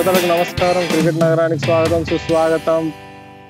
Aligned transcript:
శ్రోతలకు 0.00 0.26
నమస్కారం. 0.26 0.86
క్రికెట్ 0.86 1.16
నగరానికి 1.16 1.60
స్వాగతం 1.60 2.04
సుస్వాగతం. 2.04 2.92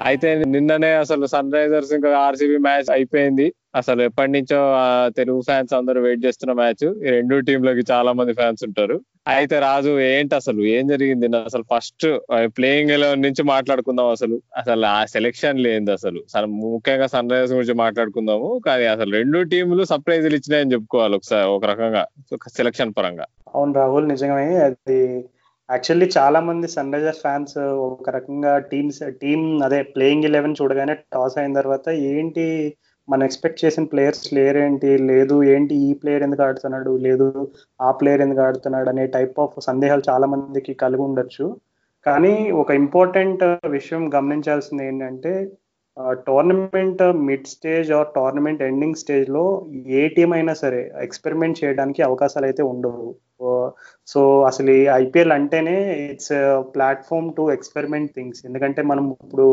అయితే 0.03 0.45
నిన్ననే 0.45 0.93
అసలు 0.93 1.27
సన్ 1.27 1.53
రైజర్స్ 1.53 1.93
ఇంకా 1.93 2.19
ఆర్సీబీ 2.19 2.57
మ్యాచ్ 2.57 2.91
అయిపోయింది. 2.93 3.53
అసలు 3.75 4.03
ఎప్పటి 4.03 4.33
నుంచో 4.33 4.73
ఆ, 4.73 5.09
తెలుగు 5.17 5.41
ఫ్యాన్స్ 5.41 5.75
అందరూ 5.75 6.01
వెయిట్ 6.01 6.27
చేస్తున్న 6.27 6.53
మ్యాచ్. 6.53 7.07
ఈ 7.07 7.11
రెండు 7.11 7.41
టీంలకి 7.41 7.93
చాలా 7.93 8.13
మంది 8.13 8.33
ఫ్యాన్స్ 8.33 8.65
ఉంటారు. 8.65 9.01
అయితే 9.29 9.59
రాజు 9.59 10.01
ఏంటి 10.01 10.35
అసలు? 10.35 10.61
ఏం 10.63 10.87
జరిగింది? 10.87 11.27
అసలు 11.27 11.63
ఫస్ట్ 11.63 12.19
ప్లేయింగ్ 12.45 12.91
ఎలెవెన్ 12.91 13.23
నుంచి 13.23 13.43
మాట్లాడుకుందాం 13.43 14.07
అసలు. 14.07 14.43
అసలు 14.57 14.87
ఆ 14.87 15.05
సెలెక్షన్ 15.05 15.59
లేనిది 15.61 15.93
అసలు. 15.93 16.47
ముఖ్యంగా 16.47 17.07
సన్ 17.07 17.31
రైజర్స్ 17.31 17.53
గురించి 17.53 17.75
మాట్లాడుకుందాము. 17.75 18.61
కానీ 18.67 18.85
అసలు 18.85 19.13
రెండు 19.13 19.43
టీంలు 19.43 19.85
సర్ప్రైజులు 19.85 20.35
ఇచ్చినాయని 20.35 20.73
చెప్పుకోవాలి 20.73 21.15
ఒకసారి 21.15 21.49
ఒక 21.49 21.65
రకంగా 21.65 22.07
సెలక్షన్ 22.35 22.93
పరంగా. 22.99 23.25
అవును 23.55 23.73
రాహుల్ 23.73 24.09
నిజమే. 24.09 24.57
అది 24.57 25.25
యాక్చువల్లీ 25.71 26.07
చాలా 26.17 26.39
మంది 26.41 26.67
సన్ 26.69 26.93
రైజర్స్ 26.95 27.23
ఫ్యాన్స్ 27.25 27.57
ఒక 27.87 28.11
రకంగా 28.17 28.53
టీమ్స్ 28.71 29.01
టీమ్ 29.23 29.45
అదే 29.67 29.79
ప్లేయింగ్ 29.95 30.27
ఎలెవెన్ 30.29 30.57
చూడగానే 30.61 30.95
టాస్ 31.15 31.37
అయిన 31.39 31.59
తర్వాత 31.61 31.87
ఏంటి 32.13 32.47
మనం 33.09 33.23
ఎక్స్పెక్ట్ 33.27 33.63
చేసిన 33.65 33.85
ప్లేయర్స్ 33.93 34.25
లేరేంటి 34.35 34.91
లేదు 35.11 35.37
ఏంటి 35.53 35.75
ఈ 35.87 35.91
ప్లేయర్ 36.01 36.25
ఎందుకు 36.27 36.43
ఆడుతున్నాడు? 36.47 36.93
లేదు 37.07 37.27
ఆ 37.81 37.91
ప్లేయర్ 38.01 38.23
ఎందుకు 38.23 38.43
ఆడుతున్నాడు? 38.47 38.89
అనే 38.93 39.05
టైప్ 39.17 39.39
ఆఫ్ 39.45 39.57
సందేహాలు 39.69 40.03
చాలా 40.11 40.27
మందికి 40.35 40.75
కలిగి 40.83 41.03
ఉండొచ్చు. 41.09 41.47
కానీ 42.07 42.35
ఒక 42.63 42.71
ఇంపార్టెంట్ 42.83 43.43
విషయం 43.77 44.03
గమనించాల్సింది 44.17 44.85
ఏంటంటే 44.91 45.33
tournament 46.29 47.03
mid 47.29 47.51
stage 47.55 47.89
or 47.97 48.09
tournament 48.15 48.63
ending 48.69 49.01
స్టేజ్లో 49.03 49.45
ఏ 49.99 50.03
టీం 50.17 50.31
అయినా 50.33 50.55
సరే 50.63 50.83
ఎక్స్పెరిమెంట్ 51.07 51.61
చేయడానికి 51.63 52.01
అవకాశాలు 52.09 52.47
అయితే 52.51 52.63
ఉండవు. 52.73 53.09
సో 54.13 54.21
అసలు 54.49 54.71
ఈ 54.79 54.83
ఐపీఎల్ 55.03 55.35
అంటేనే 55.37 55.77
it's 56.13 56.33
platform 56.75 57.29
to 57.37 57.45
experiment 57.57 58.15
things 58.17 58.43
ఎందుకంటే 58.49 58.83
మనం 58.91 59.05
ఇప్పుడు 59.25 59.47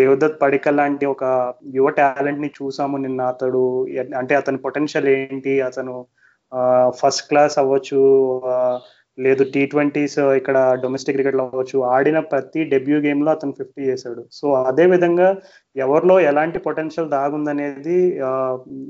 దేవదత్ 0.00 0.40
పడికల్ 0.42 0.78
లాంటి 0.80 1.06
ఒక 1.14 1.24
యువ 1.76 1.88
టాలెంట్ని 2.00 2.50
చూసాము 2.58 2.96
నిన్న 2.96 3.22
అతడు. 3.34 3.64
అంటే 4.20 4.34
అతని 4.40 4.60
పొటెన్షియల్ 4.66 5.08
ఏంటి? 5.16 5.54
అతను 5.68 5.94
ఫస్ట్ 7.00 7.28
క్లాస్ 7.30 7.56
అవ్వచ్చు 7.62 8.02
లేదు 9.18 9.42
టీ 9.54 9.60
ట్వంటీస్ 9.72 10.18
ఇక్కడ 10.38 10.56
డొమెస్టిక్ 10.82 11.16
క్రికెట్లో 11.16 11.44
అవ్వచ్చు. 11.44 11.78
ఆడిన 11.96 12.18
ప్రతి 12.30 12.60
డెబ్యూ 12.72 12.96
గేమ్లో 13.04 13.30
అతను 13.30 13.52
ఫిఫ్టీ 13.58 13.82
చేశాడు. 13.90 14.22
సో 14.38 14.46
అదే 14.70 14.84
విధంగా 14.94 15.28
ఎవరిలో 15.76 16.16
ఎలాంటి 16.30 16.58
పొటెన్షియల్ 16.58 17.12
దాగుందనేది 17.16 17.98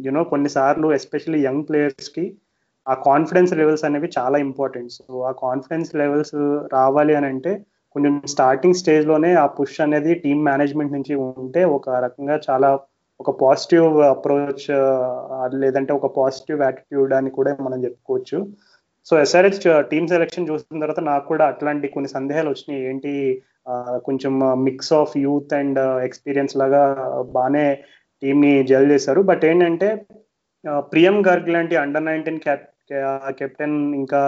యునో 0.06 0.22
కొన్నిసార్లు 0.32 0.88
ఎస్పెషల్లీ 0.98 1.40
యంగ్ 1.48 1.66
ప్లేయర్స్కి 1.70 2.24
ఆ 2.88 2.94
కాన్ఫిడెన్స్ 2.94 3.52
లెవెల్స్ 3.52 3.84
అనేవి 3.84 4.10
చాలా 4.18 4.38
ఇంపార్టెంట్ 4.38 4.92
సో 4.92 5.20
ఆ 5.20 5.30
కాన్ఫిడెన్స్ 5.30 5.94
లెవెల్స్ 5.94 6.34
రావాలి 6.72 7.14
అని 7.14 7.27
అంటే 7.27 7.64
కొంచెం 7.92 8.22
స్టార్టింగ్ 8.27 8.74
స్టేజ్లోనే 8.74 9.34
ఆ 9.34 9.46
పుష్ 9.46 9.80
అనేది 9.80 10.14
టీమ్ 10.14 10.44
మేనేజ్మెంట్ 10.44 10.92
నుంచి 10.92 11.14
ఉంటే 11.14 11.64
ఒక 11.64 11.90
రకంగా 11.90 12.40
చాలా 12.50 12.80
ఒక 13.20 13.40
పాజిటివ్ 13.40 13.98
అప్రోచ్ 13.98 14.70
లేదంటే 15.60 15.92
ఒక 15.92 16.16
పాజిటివ్ 16.16 16.62
యాటిట్యూడ్ 16.62 17.12
అని 17.14 17.30
కూడా 17.30 17.56
మనం 17.60 17.84
చెప్పుకోవచ్చు. 17.84 18.46
సో 19.05 19.20
ఎస్ఆర్హెచ్ 19.20 19.88
టీమ్ 19.88 20.08
సెలెక్షన్ 20.08 20.48
చూసిన 20.50 20.80
తర్వాత 20.80 21.00
నాకు 21.00 21.28
కూడా 21.28 21.46
అట్లాంటి 21.46 21.88
కొన్ని 21.88 22.08
సందేహాలు 22.08 22.48
వచ్చినాయి. 22.48 22.86
ఏంటి? 22.86 23.42
కొంచెం 24.05 24.64
mix 24.64 24.92
of 24.92 25.16
youth 25.16 25.55
and 25.55 25.78
experience 25.78 26.56
లాగా 26.56 26.82
బాగానే 27.22 27.78
టీమ్ని 28.22 28.66
జల్ 28.66 28.90
చేశారు. 28.90 29.22
బట్ 29.22 29.44
ఏంటంటే 29.44 30.06
ప్రియం 30.78 31.27
గర్గ్ 31.27 31.48
లాంటి 31.48 31.77
అండర్ 31.77 32.05
నైన్టీన్ 32.05 32.40
కెప్టెన్ 33.39 33.77
ఇంకా 34.00 34.20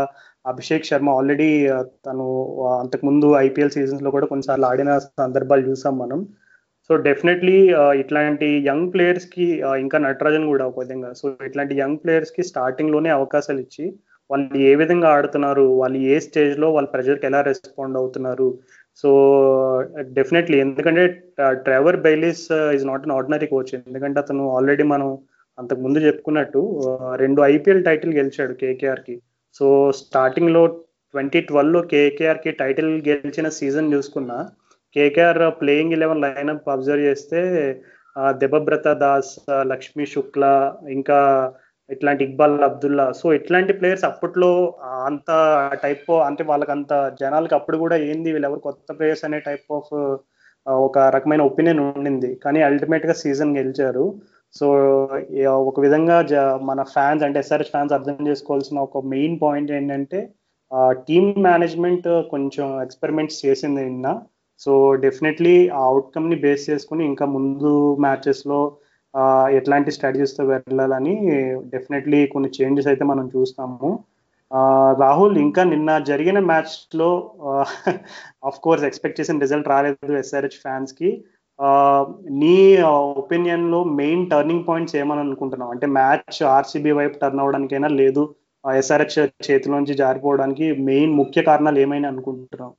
అభిషేక్ 0.52 0.88
శర్మ 0.88 1.08
ఆల్రెడీ 1.18 1.48
తను 2.06 2.26
అంతకుముందు 2.82 3.28
ఐపీఎల్ 3.46 3.74
సీజన్స్లో 3.76 4.10
కూడా 4.16 4.26
కొన్నిసార్లు 4.32 4.66
ఆడిన 4.70 4.90
సందర్భాలు 5.22 5.64
చూసాం 5.70 5.94
మనం. 5.98 6.20
సో 6.90 6.96
డెఫినెట్లీ 7.06 7.56
ఇట్లాంటి 8.00 8.48
యంగ్ 8.70 8.90
ప్లేయర్స్కి 8.92 9.46
ఇంకా 9.84 9.98
నటరాజన్ 10.06 10.46
కూడా 10.52 10.64
ఒక 10.70 10.78
విధంగా. 10.84 11.10
సో 11.20 11.26
ఇట్లాంటి 11.48 11.74
యంగ్ 11.82 12.00
ప్లేయర్స్కి 12.02 12.42
స్టార్టింగ్లోనే 12.50 13.10
అవకాశాలు 13.18 13.60
ఇచ్చి 13.66 13.86
వాళ్ళు 14.30 14.58
ఏ 14.70 14.72
విధంగా 14.82 15.08
ఆడుతున్నారు 15.16 15.64
వాళ్ళు 15.80 15.98
ఏ 16.12 16.14
స్టేజ్లో 16.26 16.68
వాళ్ళ 16.76 16.88
ప్రెజర్కి 16.94 17.26
ఎలా 17.30 17.40
రెస్పాండ్ 17.50 17.98
అవుతున్నారు. 18.00 18.48
సో 19.02 19.08
డెఫినెట్లీ 20.18 20.56
ఎందుకంటే 20.66 21.02
Trevor 21.66 21.98
Bayliss 22.06 22.44
is 22.76 22.86
not 22.90 23.04
an 23.06 23.14
ordinary 23.16 23.48
coach 23.54 23.72
ఎందుకంటే 23.78 24.18
అతను 24.24 24.44
ఆల్రెడీ 24.56 24.84
మనం 24.94 25.08
అంతకు 25.58 25.80
ముందు 25.86 25.98
చెప్పుకున్నట్టు 26.06 26.60
రెండు 27.22 27.40
ఐపీఎల్ 27.54 27.86
టైటిల్ 27.88 28.12
గెలిచాడు 28.18 28.54
కేకేఆర్కి 28.62 29.16
సో 29.60 29.66
స్టార్టింగ్లో 30.00 30.62
ట్వంటీ 31.14 31.40
ట్వెల్వ్లో 31.48 31.80
కేకేఆర్కి 31.92 32.50
టైటిల్ 32.62 32.90
గెలిచిన 33.08 33.48
సీజన్ 33.58 33.92
చూసుకున్నా 33.94 34.38
KKR 34.96 35.42
playing 35.60 35.94
eleven 35.96 36.24
lineup 36.24 36.68
observe 36.74 37.06
చేస్తే 37.08 37.40
దెబబ్రత 38.42 38.88
దాస్ 39.04 39.32
లక్ష్మీ 39.72 40.04
శుక్లా 40.14 40.52
ఇంకా 40.96 41.18
ఇట్లాంటి 41.90 42.22
ఇక్బాల్ 42.26 42.54
అబ్దుల్లా. 42.68 43.04
సో 43.20 43.26
ఇట్లాంటి 43.38 43.72
ప్లేయర్స్ 43.78 44.06
అప్పట్లో 44.08 44.50
అంత 45.08 45.30
టైప్ 45.84 46.10
అంటే 46.28 46.42
వాళ్ళకి 46.50 46.72
అంత 46.76 46.92
జనాలకి 47.20 47.54
అప్పుడు 47.58 47.76
కూడా 47.82 47.96
ఏంది 48.10 48.32
వీళ్ళెవరు 48.34 48.60
కొత్త 48.68 48.88
ప్లేయర్స్ 48.98 49.26
అనే 49.28 49.38
టైప్ 49.48 49.68
ఆఫ్ 49.78 49.92
ఒక 50.86 50.98
రకమైన 51.16 51.42
ఒపీనియన్ 51.50 51.82
ఉండింది. 51.84 52.30
కానీ 52.44 52.60
అల్టిమేట్గా 52.68 53.14
సీజన్ 53.22 53.56
గెలిచారు. 53.60 54.04
సో 54.58 54.66
ఒక 55.62 55.80
విధంగా 55.80 56.22
జ- 56.22 56.58
మన 56.62 56.82
ఫ్యాన్స్ 56.82 57.24
అంటే 57.24 57.38
ఎస్ఆర్ఎస్ 57.38 57.70
ఫ్యాన్స్ 57.70 57.94
అర్థం 57.94 58.28
చేసుకోవాల్సిన 58.28 58.78
ఒక 58.78 59.04
మెయిన్ 59.06 59.38
పాయింట్ 59.42 59.72
ఏంటంటే 59.72 60.20
టీమ్ 61.08 61.42
మేనేజ్మెంట్ 61.42 62.08
కొంచెం 62.30 62.82
ఎక్స్పెరిమెంట్స్ 62.82 63.46
చేసింది 63.46 63.84
నిన్న. 63.84 64.08
సో 64.60 64.72
డెఫినెట్లీ 64.94 65.68
ఆ 65.68 65.80
అవుట్కమ్ని 65.84 66.36
బేస్ 66.36 66.70
చేసుకుని 66.70 67.04
ఇంకా 67.04 67.26
ముందు 67.26 67.72
మ్యాచెస్లో 68.00 68.60
ఎట్లాంటి 69.50 69.90
స్ట్రాటజీస్తో 69.90 70.42
తో 70.44 70.50
వెళ్ళాలని 70.50 71.14
డెఫినెట్లీ 71.64 72.26
కొన్ని 72.26 72.48
చేంజెస్ 72.48 72.86
అయితే 72.86 73.04
మనం 73.04 73.30
చూస్తాము. 73.36 73.90
రాహుల్ 75.00 75.38
ఇంకా 75.38 75.64
నిన్న 75.64 75.98
జరిగిన 75.98 76.38
మ్యాచ్లో 76.38 77.10
ఆఫ్ 78.44 78.60
కోర్స్ 78.60 78.84
ఎక్స్పెక్ట్ 78.84 79.20
చేసిన 79.20 79.38
రిజల్ట్ 79.38 79.68
రాలేదు 79.68 80.12
ఎస్ఆర్హెచ్ 80.12 80.60
ఫ్యాన్స్కి 80.62 81.10
నీ 82.40 82.56
ఒపీనియన్లో 83.20 83.78
మెయిన్ 84.00 84.24
టర్నింగ్ 84.30 84.66
పాయింట్స్ 84.68 84.96
ఏమని 84.96 85.20
అనుకుంటున్నావు? 85.20 85.72
అంటే 85.72 85.86
మ్యాచ్ 85.98 86.42
ఆర్సీబీ 86.56 86.92
వైపు 86.92 87.16
టర్న్ 87.18 87.40
అవడానికైనా 87.40 87.88
లేదు 88.00 88.24
ఎస్ఆర్హెచ్ 88.64 89.16
చేతిలోంచి 89.48 89.94
జారిపోవడానికి 90.02 90.66
మెయిన్ 90.90 91.12
ముఖ్య 91.20 91.42
కారణాలు 91.42 91.78
ఏమైనా 91.78 92.08
అనుకుంటున్నావు? 92.08 92.74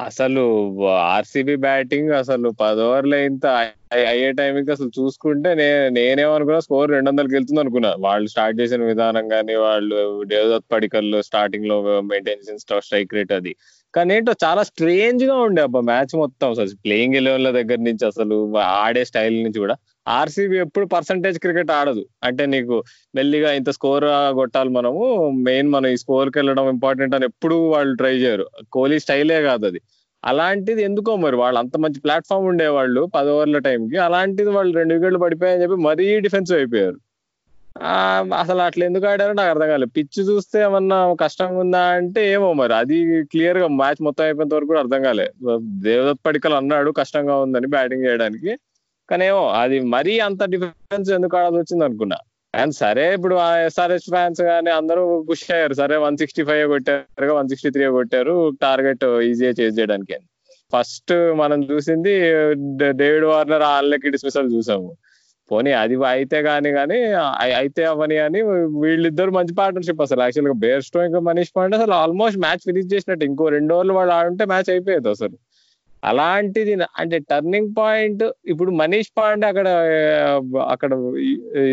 అసలు 0.00 0.76
ఆర్సీబీ 0.88 1.56
బ్యాటింగ్ 1.56 2.10
అసలు 2.10 2.50
పది 2.50 2.80
ఓవర్లు 2.80 3.16
ఇంత 3.16 3.46
అయ్యే- 3.46 4.08
అయ్యే 4.08 4.32
టైంకి 4.32 4.70
అసలు 4.70 4.90
చూసుకుంటే 5.00 5.54
నే 5.54 5.88
నేనేమనుకున్నా 5.88 6.60
స్కోర్ 6.60 6.90
రెండు 6.90 7.10
వందలకి 7.10 7.34
వెళ్తుంది 7.34 7.60
అనుకున్నా. 7.60 7.94
వాళ్ళు 7.98 8.28
స్టార్ట్ 8.28 8.60
చేసిన 8.60 8.84
విధానం 8.84 9.28
కానీ 9.28 9.54
వాళ్ళు 9.54 10.24
దేవదత్ 10.24 10.72
పడికల్లో 10.72 11.22
స్టార్టింగ్లో 11.22 12.00
మెయింటైన్ 12.00 12.40
చేసిన 12.40 12.78
స్ట్రైక్ 12.78 13.14
రేట్ 13.14 13.32
అది. 13.32 13.56
కానీ 13.94 14.14
ఏంటో 14.14 14.32
చాలా 14.44 14.62
స్ట్రేంజ్గా 14.62 15.34
ఉండే 15.34 15.62
అబ్బా 15.62 15.80
మ్యాచ్ 15.80 16.16
మొత్తం 16.16 16.50
అసలు. 16.50 16.68
ప్లేయింగ్ 16.84 17.14
ఎలెవెన్ల 17.14 17.50
దగ్గర 17.50 17.78
నుంచి 17.78 18.06
అసలు 18.06 18.56
ఆడే 18.56 19.04
స్టైల్ 19.04 19.42
నుంచి 19.42 19.58
కూడా. 19.58 19.76
ఆర్సీబీ 20.08 20.58
ఎప్పుడు 20.58 20.86
పర్సంటేజ్ 20.86 21.38
క్రికెట్ 21.38 21.70
ఆడదు. 21.70 22.06
అంటే 22.24 22.46
నీకు 22.46 22.82
మెల్లిగా 23.14 23.52
ఇంత 23.52 23.70
స్కోర్ 23.70 24.04
కొట్టాలి 24.34 24.68
మనము 24.68 25.30
మెయిన్ 25.30 25.68
మనం 25.68 25.86
ఈ 25.86 25.96
స్కోర్కి 25.96 26.38
వెళ్ళడం 26.38 26.68
ఇంపార్టెంట్ 26.68 27.14
అని 27.14 27.24
ఎప్పుడు 27.24 27.68
వాళ్ళు 27.68 27.96
ట్రై 27.96 28.16
చేయరు. 28.16 28.46
కోహ్లీ 28.72 28.98
స్టైలే 28.98 29.42
కాదు 29.42 29.66
అది. 29.66 29.80
అలాంటిది 30.24 30.82
ఎందుకో 30.82 31.16
మరి 31.16 31.36
వాళ్ళు 31.36 31.58
అంత 31.58 31.76
మంచి 31.76 32.00
ప్లాట్ఫామ్ 32.00 32.46
ఉండేవాళ్ళు 32.46 33.10
పది 33.14 33.30
ఓవర్ల 33.30 33.58
టైంకి 33.58 33.96
అలాంటిది 33.96 34.50
వాళ్ళు 34.50 34.76
రెండు 34.76 34.94
వికెట్లు 34.94 35.18
పడిపోయాయని 35.18 35.62
చెప్పి 35.62 35.76
మరీ 35.76 36.20
డిఫెన్సివ్ 36.20 36.58
అయిపోయారు. 36.58 36.96
ఆ, 37.82 38.24
అసలు 38.38 38.58
అట్లా 38.58 38.86
ఎందుకు 38.86 39.06
ఆడారో 39.06 39.32
నాకు 39.32 39.50
అర్థం 39.50 39.68
కాలేదు. 39.68 39.90
పిచ్ 39.90 40.20
చూస్తే 40.20 40.60
ఏమన్నా 40.60 41.14
కష్టంగా 41.14 41.58
ఉందా 41.58 41.80
అంటే 41.80 42.32
ఏమో 42.32 42.52
మరి. 42.52 42.74
అది 42.74 43.24
క్లియర్గా 43.24 43.66
మ్యాచ్ 43.66 44.02
మొత్తం 44.02 44.24
అయిపోయినంత 44.24 44.54
వరకు 44.54 44.74
అర్థం 44.74 45.02
కాలే. 45.02 45.30
దేవదత్ 45.60 46.18
పడికల్ 46.26 46.52
అన్నాడు 46.52 46.90
కష్టంగా 46.90 47.36
ఉందని 47.36 47.66
బ్యాటింగ్ 47.66 48.04
చేయడానికి. 48.04 48.56
కానీ 49.10 49.24
ఏమో 49.30 49.42
అది 49.62 49.76
మరీ 49.94 50.14
అంత 50.28 50.44
డిఫరెన్స్ 50.54 51.10
ఎందుకు 51.16 51.36
ఆడాల్సి 51.38 51.60
వచ్చింది 51.62 51.84
అనుకున్నా. 51.88 52.18
అండ్ 52.54 52.74
సరే 52.74 53.04
ఇప్పుడు 53.16 53.36
ఎస్ఆర్ఎస్ 53.68 54.08
ఫ్యాన్స్ 54.14 54.40
కానీ 54.50 54.70
అందరూ 54.80 55.02
పుష్ 55.30 55.46
అయ్యారు. 55.54 55.74
సరే 55.80 55.96
వన్ 56.04 56.16
సిక్స్టీ 56.22 56.42
ఫైవ్ 56.50 56.64
కొట్టారు 56.74 57.32
వన్ 57.38 57.48
సిక్స్టీ 57.52 57.70
త్రీ 57.76 57.86
కొట్టారు. 57.98 58.34
టార్గెట్ 58.62 59.04
ఈజీగా 59.30 59.52
చేజ్ 59.60 59.78
చేయడానికి 59.80 60.16
ఫస్ట్ 60.74 61.12
మనం 61.40 61.58
చూసింది 61.70 62.12
డేవిడ్ 63.00 63.26
వార్నర్ 63.32 63.64
ఆళ్ళకి 63.74 64.08
డిస్మిసల్ 64.14 64.48
చూసాము. 64.54 64.88
పోనీ 65.50 65.72
అది 65.80 65.96
అయితే 66.10 66.38
కానీ 66.42 66.70
కానీ 66.78 66.98
అయితే 67.60 67.82
అవని 67.84 68.16
అని 68.26 68.40
వీళ్ళిద్దరు 68.84 69.32
మంచి 69.38 69.54
పార్ట్నర్షిప్ 69.54 70.02
అసలు. 70.04 70.20
యాక్చువల్గా 70.26 70.54
బేర్ 70.64 70.84
స్టో 70.86 71.02
ఇంకా 71.08 71.20
మనీష్ 71.28 71.52
పాండే 71.56 71.76
అసలు 71.76 71.94
ఆల్మోస్ట్ 72.02 72.38
మ్యాచ్ 72.44 72.62
ఫినిష్ 72.68 72.88
చేసినట్టు. 72.94 73.24
ఇంకో 73.30 73.48
రెండు 73.56 73.74
ఓవర్లు 73.74 73.92
వాళ్ళు 73.98 74.14
ఆడుంటే 74.14 74.44
మ్యాచ్ 74.52 74.70
అయిపోయేది 74.70 75.08
అసలు. 75.08 75.36
అలాంటిది 76.10 76.72
అంటే 77.02 77.16
టర్నింగ్ 77.30 77.70
పాయింట్ 77.78 78.24
ఇప్పుడు 78.52 78.70
మనీష్ 78.80 79.10
పాండే 79.18 79.46
అక్కడ 79.52 79.68
అక్కడ 80.74 80.92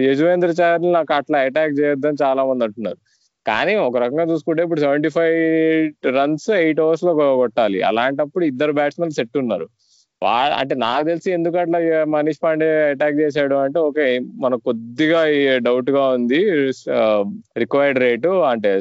యజువేంద్ర 0.09 0.51
చహల్ 0.59 0.87
నాకు 0.97 1.13
అట్లా 1.19 1.39
అటాక్ 1.47 1.77
చేయొద్దని 1.79 2.19
చాలా 2.23 2.43
మంది 2.49 2.65
అంటున్నారు. 2.67 2.99
కానీ 3.45 3.73
ఒక 3.87 3.97
రకంగా 4.03 4.25
చూసుకుంటే 4.31 4.61
ఇప్పుడు 4.65 4.81
సెవెంటీ 4.85 5.09
ఫైవ్ 5.17 5.37
రన్స్ 6.17 6.49
ఎయిట్ 6.61 6.81
అవర్స్లో 6.85 7.13
కొట్టాలి. 7.41 7.79
అలాంటప్పుడు 7.89 8.43
ఇద్దరు 8.51 8.73
బ్యాట్స్మెన్ 8.79 9.15
సెట్ 9.19 9.37
ఉన్నారు. 9.43 9.67
అంటే 10.59 10.73
నాకు 10.83 11.03
తెలిసి 11.09 11.29
ఎందుకు 11.37 11.55
అట్లా 11.61 11.79
మనీష్ 12.15 12.41
పాండే 12.43 12.67
అటాక్ 12.91 13.15
చేశాడు 13.21 13.55
అంటే 13.65 13.79
ఓకే 13.87 14.05
మనకు 14.43 14.63
కొద్దిగా 14.69 15.21
డౌట్గా 15.67 16.03
ఉంది. 16.17 16.39
రిక్వైర్డ్ 17.63 17.99
రేటు 18.05 18.31
అంటే 18.51 18.71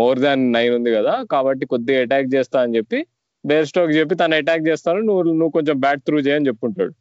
మోర్ 0.00 0.20
దాన్ 0.26 0.44
నైన్ 0.56 0.74
ఉంది 0.78 0.92
కదా 0.98 1.14
కాబట్టి 1.34 1.66
కొద్దిగా 1.72 2.00
అటాక్ 2.06 2.28
చేస్తా 2.36 2.58
అని 2.64 2.76
చెప్పి 2.78 3.00
బేర్ 3.44 3.66
స్టోక్ 3.66 3.92
చెప్పి 3.98 4.14
తను 4.14 4.36
అటాక్ 4.40 4.68
చేస్తాను 4.68 5.00
నువ్వు 5.08 5.22
నువ్వు 5.28 5.52
కొంచెం 5.56 5.76
బ్యాట్ 5.84 6.02
త్రూ 6.06 6.18
చేయని 6.26 6.48
చెప్పుంటాడు. 6.50 6.92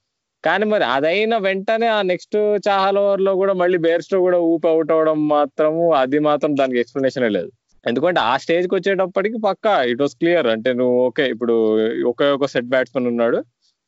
కానీ 0.43 0.65
మరి 0.65 0.85
అదైన 0.95 1.37
వెంటనే 1.37 1.87
ఆ 1.87 2.01
నెక్స్ట్ 2.11 2.37
చాహల్ 2.67 2.99
ఓవర్లో 3.01 3.31
కూడా 3.41 3.53
మళ్ళీ 3.53 3.77
బేర్ 3.77 4.03
స్టోక్ 4.05 4.25
కూడా 4.27 4.39
ఊపి 4.51 4.67
అవుట్ 4.67 4.91
అవడం 4.95 5.19
మాత్రము 5.35 5.83
అది 6.01 6.19
మాత్రం 6.19 6.51
దానికి 6.61 6.79
ఎక్స్ప్లెనేషన్ 6.83 7.25
లేదు. 7.37 7.51
ఎందుకంటే 7.85 8.19
ఆ 8.29 8.33
స్టేజ్కి 8.37 8.73
వచ్చేటప్పటికి 8.75 9.37
పక్కా 9.47 9.73
ఇట్ 9.91 10.01
వాస్ 10.01 10.15
క్లియర్ 10.21 10.47
అంటే 10.47 10.69
నువ్వు 10.73 10.95
ఓకే 11.07 11.23
ఇప్పుడు 11.33 11.55
ఒకే 12.11 12.27
ఒక 12.37 12.49
సెట్ 12.53 12.71
బ్యాట్స్మెన్ 12.73 13.09
ఉన్నాడు. 13.13 13.39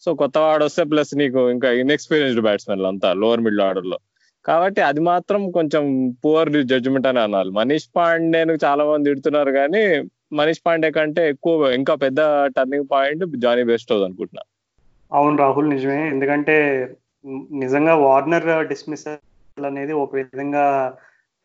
సో 0.04 0.10
కొత్త 0.22 0.38
వాడు 0.38 0.64
వస్తే 0.68 0.84
ప్లస్ 0.92 1.12
నీకు 1.22 1.42
ఇంకా 1.56 1.70
ఇన్ఎక్స్పీరియన్స్డ్ 1.82 2.44
బ్యాట్స్మెన్ 2.48 2.86
అంతా 2.92 3.10
లోవర్ 3.22 3.44
మిడిల్ 3.46 3.62
ఆర్డర్లో. 3.68 3.98
కాబట్టి 4.46 4.82
అది 4.82 5.02
మాత్రం 5.12 5.42
కొంచెం 5.52 5.84
పువర్ 6.26 6.50
జడ్జిమెంట్ 6.72 7.08
అని 7.08 7.20
అనాలి. 7.20 7.52
మనీష్ 7.60 7.88
పాండేను 7.98 8.54
చాలా 8.66 8.84
మంది 8.90 9.10
తిడుతున్నారు 9.10 9.52
కానీ 9.52 9.84
మనీష్ 10.34 10.62
పాండే 10.66 10.92
కంటే 10.92 11.30
ఎక్కువ 11.30 11.72
ఇంకా 11.72 11.96
పెద్ద 11.96 12.18
టర్నింగ్ 12.58 12.90
పాయింట్ 12.92 13.26
జానీ 13.38 13.64
బెస్ట్ 13.64 13.92
అనుకుంటున్నా. 13.92 14.44
అవును 15.12 15.38
రాహుల్ 15.38 15.70
నిజమే. 15.70 16.08
ఎందుకంటే 16.10 16.56
నిజంగా 17.52 17.96
వార్నర్ 17.96 18.68
డిస్మిసల్ 18.68 19.66
అనేది 19.66 19.94
ఒక 19.94 20.16
విధంగా 20.16 20.64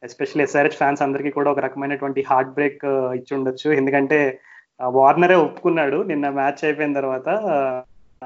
ఎస్పెషల్లీ 0.05 0.43
ఎస్ఆర్హెచ్ 0.45 0.77
ఫ్యాన్స్ 0.77 1.03
అందరికీ 1.03 1.31
కూడా 1.31 1.51
ఒక 1.51 1.59
రకమైనటువంటి 1.59 2.25
హార్ట్ 2.31 2.51
బ్రేక్ 2.51 2.85
ఇచ్చి 2.87 3.37
ఉండొచ్చు 3.37 3.73
ఎందుకంటే 3.73 4.41
వార్నరే 4.87 5.35
ఒప్పుకున్నాడు 5.35 6.03
నిన్న 6.03 6.29
మ్యాచ్ 6.29 6.65
అయిపోయిన 6.65 6.93
తర్వాత. 6.93 7.29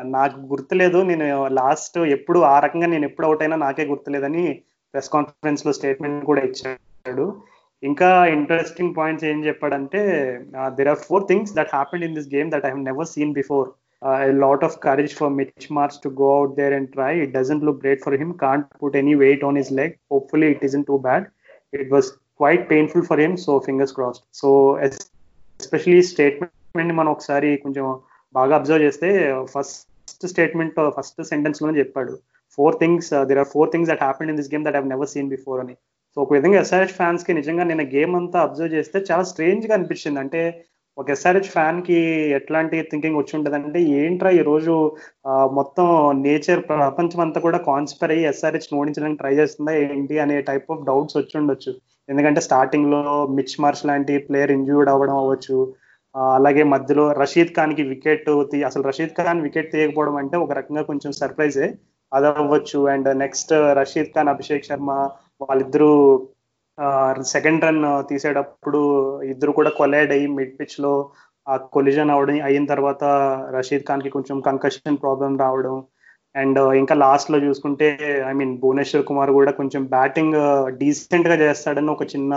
నాకు 0.05 0.41
గుర్తులేదు 0.41 0.99
నేను 1.03 1.49
లాస్ట్ 1.49 1.99
ఎప్పుడు 1.99 2.39
ఆ 2.39 2.61
రకంగా 2.61 2.87
నేను 2.87 3.05
ఎప్పుడు 3.05 3.27
అవుట్ 3.27 3.43
అయినా 3.43 3.57
నాకే 3.57 3.85
గుర్తులేదని 3.85 4.63
ప్రెస్ 4.95 5.11
కాన్ఫరెన్స్లో 5.11 5.73
స్టేట్మెంట్ 5.73 6.25
కూడా 6.25 6.43
ఇచ్చాడు. 6.43 7.27
ఇంకా 7.83 8.27
ఇంట్రెస్టింగ్ 8.27 8.95
పాయింట్స్ 8.95 9.25
ఏం 9.25 9.45
చెప్పాడంటే 9.45 10.01
there 10.79 10.89
are 10.89 11.01
four 11.09 11.25
things 11.29 11.55
that 11.55 11.73
happened 11.75 12.05
in 12.05 12.15
this 12.15 12.29
game 12.35 12.51
that 12.53 12.67
I 12.67 12.71
have 12.75 13.05
seen 13.05 13.33
before 13.33 13.69
I 14.03 14.31
lot 14.45 14.65
of 14.65 14.77
courage 14.79 15.15
for 15.15 15.33
Mitch 15.41 15.67
Marsh 15.73 16.01
to 16.05 16.09
go 16.09 16.29
out 16.39 16.55
there 16.61 16.75
and 16.79 16.91
try 16.91 17.13
it 17.25 17.33
doesn't 17.33 17.65
look 17.69 17.81
great 17.85 18.03
for 18.07 18.17
him 18.23 18.35
can't 18.47 18.67
put 18.83 18.97
any 19.03 19.15
weight 19.25 19.45
on 19.45 19.59
his 19.63 19.73
leg 19.73 19.95
hopefully 20.13 20.51
it 20.55 20.65
isn't 20.75 20.85
too 20.85 20.99
bad 20.99 21.27
it 21.81 21.93
was 21.93 22.11
quite 22.41 22.69
painful 22.73 23.07
for 23.11 23.21
him 23.21 23.37
so 23.47 23.59
fingers 23.59 23.95
crossed 23.99 24.25
so 24.41 24.79
especially 24.89 26.03
statement 26.03 26.95
మనం 27.01 27.11
ఒకసారి 27.13 27.57
కొంచెం 27.57 27.87
బాగా 28.35 28.57
observe 28.57 28.85
చేస్తే 28.85 29.09
first 29.55 30.27
statement 30.33 30.79
first 30.97 31.23
సెంటెన్స్లోనే 31.23 31.79
చెప్పాడు. 31.79 32.13
Four 32.59 32.77
things 32.81 33.11
there 33.29 33.41
are 33.43 33.51
four 33.55 33.71
things 33.73 33.91
that 33.91 34.03
happened 34.07 34.31
in 34.33 34.39
this 34.41 34.51
game 34.55 34.65
that 34.67 34.77
have 34.77 35.61
అని. 35.65 35.75
So 36.17 36.19
ఒక 36.25 36.33
విధంగా 36.37 36.59
ఎస్ఆర్హెచ్ 36.63 36.99
ఫ్యాన్స్కి 36.99 37.33
నిజంగా 37.39 37.65
నేను 37.71 37.85
గేమ్ 37.95 38.15
అంతా 38.19 38.39
అబ్జర్వ్ 38.47 38.75
చేస్తే 38.77 38.99
చాలా 39.09 39.25
స్ట్రేంజ్గా 39.31 39.75
అనిపించింది. 39.77 40.21
అంటే 40.25 40.41
ఒక 40.99 41.07
ఎస్ఆర్హెచ్ 41.15 41.53
ఫ్యాన్కి 41.55 41.99
ఎట్లాంటి 42.39 42.77
థింకింగ్ 42.91 43.19
వచ్చి 43.19 43.33
ఉంటుంది 43.37 43.57
అంటే 43.59 43.81
ఏంట్రా 44.01 44.31
ఈ 44.39 44.43
రోజు 44.49 44.75
మొత్తం 45.59 45.87
నేచర్ 46.27 46.61
ప్రపంచం 46.71 47.21
అంతా 47.25 47.41
కూడా 47.47 47.59
కాన్స్పైర్ 47.69 48.13
అయ్యి 48.15 48.27
ఎస్ఆర్హెచ్ 48.33 48.69
ఓడించడానికి 48.81 49.21
ట్రై 49.23 49.33
చేస్తుందా 49.41 49.75
ఏంటి 49.85 50.17
అనే 50.25 50.37
టైప్ 50.51 50.69
ఆఫ్ 50.75 50.85
డౌట్స్ 50.91 51.19
వచ్చి 51.21 51.35
ఉండొచ్చు. 51.41 51.73
ఎందుకంటే 52.09 52.41
స్టార్టింగ్లో 52.49 53.01
మిచ్ 53.39 53.57
మార్చ్ 53.65 53.83
లాంటి 53.91 54.15
ప్లేయర్ 54.29 54.55
ఇంజూర్డ్ 54.59 54.93
అవ్వడం 54.95 55.17
అవ్వచ్చు. 55.23 55.59
అలాగే 56.37 56.63
మధ్యలో 56.75 57.05
రషీద్ 57.23 57.57
ఖాన్కి 57.59 57.85
వికెట్ 57.93 58.31
అసలు 58.71 58.83
రషీద్ 58.91 59.17
ఖాన్ 59.19 59.45
వికెట్ 59.47 59.73
తీయకపోవడం 59.75 60.17
అంటే 60.23 60.37
ఒక 60.45 60.53
రకంగా 60.59 60.83
కొంచెం 60.91 61.13
సర్ప్రైజే 61.21 61.69
అది 62.13 62.27
అవ్వచ్చు 62.43 62.81
అండ్ 62.95 63.09
నెక్స్ట్ 63.25 63.53
రషీద్ 63.81 64.15
ఖాన్ 64.17 64.33
అభిషేక్ 64.33 64.69
శర్మ 64.71 64.91
వాళ్ళిద్దరూ 65.49 65.91
సెకండ్ 67.21 67.65
రన్ 67.65 68.09
తీసేటప్పుడు 68.09 68.81
ఇద్దరు 69.23 69.53
కూడా 69.53 69.71
కొలైడ్ 69.71 70.13
అయ్యి 70.13 70.29
మిడ్ 70.29 70.61
పిచ్లో 70.61 70.93
ఆ 71.49 71.57
కొలిజన్ 71.57 72.11
అవడం 72.11 72.43
అయిన 72.45 72.65
తర్వాత 72.65 73.05
రషీద్ 73.55 73.85
ఖాన్కి 73.89 74.11
కొంచెం 74.11 74.41
కంకషన్ 74.41 74.99
ప్రాబ్లం 75.03 75.39
రావడం. 75.39 75.77
అండ్ 76.37 76.59
ఇంకా 76.59 76.95
లాస్ట్లో 76.95 77.39
చూసుకుంటే 77.39 77.89
ఐ 78.29 78.33
మీన్ 78.33 78.59
భువనేశ్వర్ 78.59 79.07
కుమార్ 79.07 79.31
కూడా 79.31 79.53
కొంచెం 79.53 79.85
బ్యాటింగ్ 79.87 80.37
డీసెంట్గా 80.79 81.35
చేస్తాడని 81.35 81.91
ఒక 81.91 82.05
చిన్న 82.05 82.35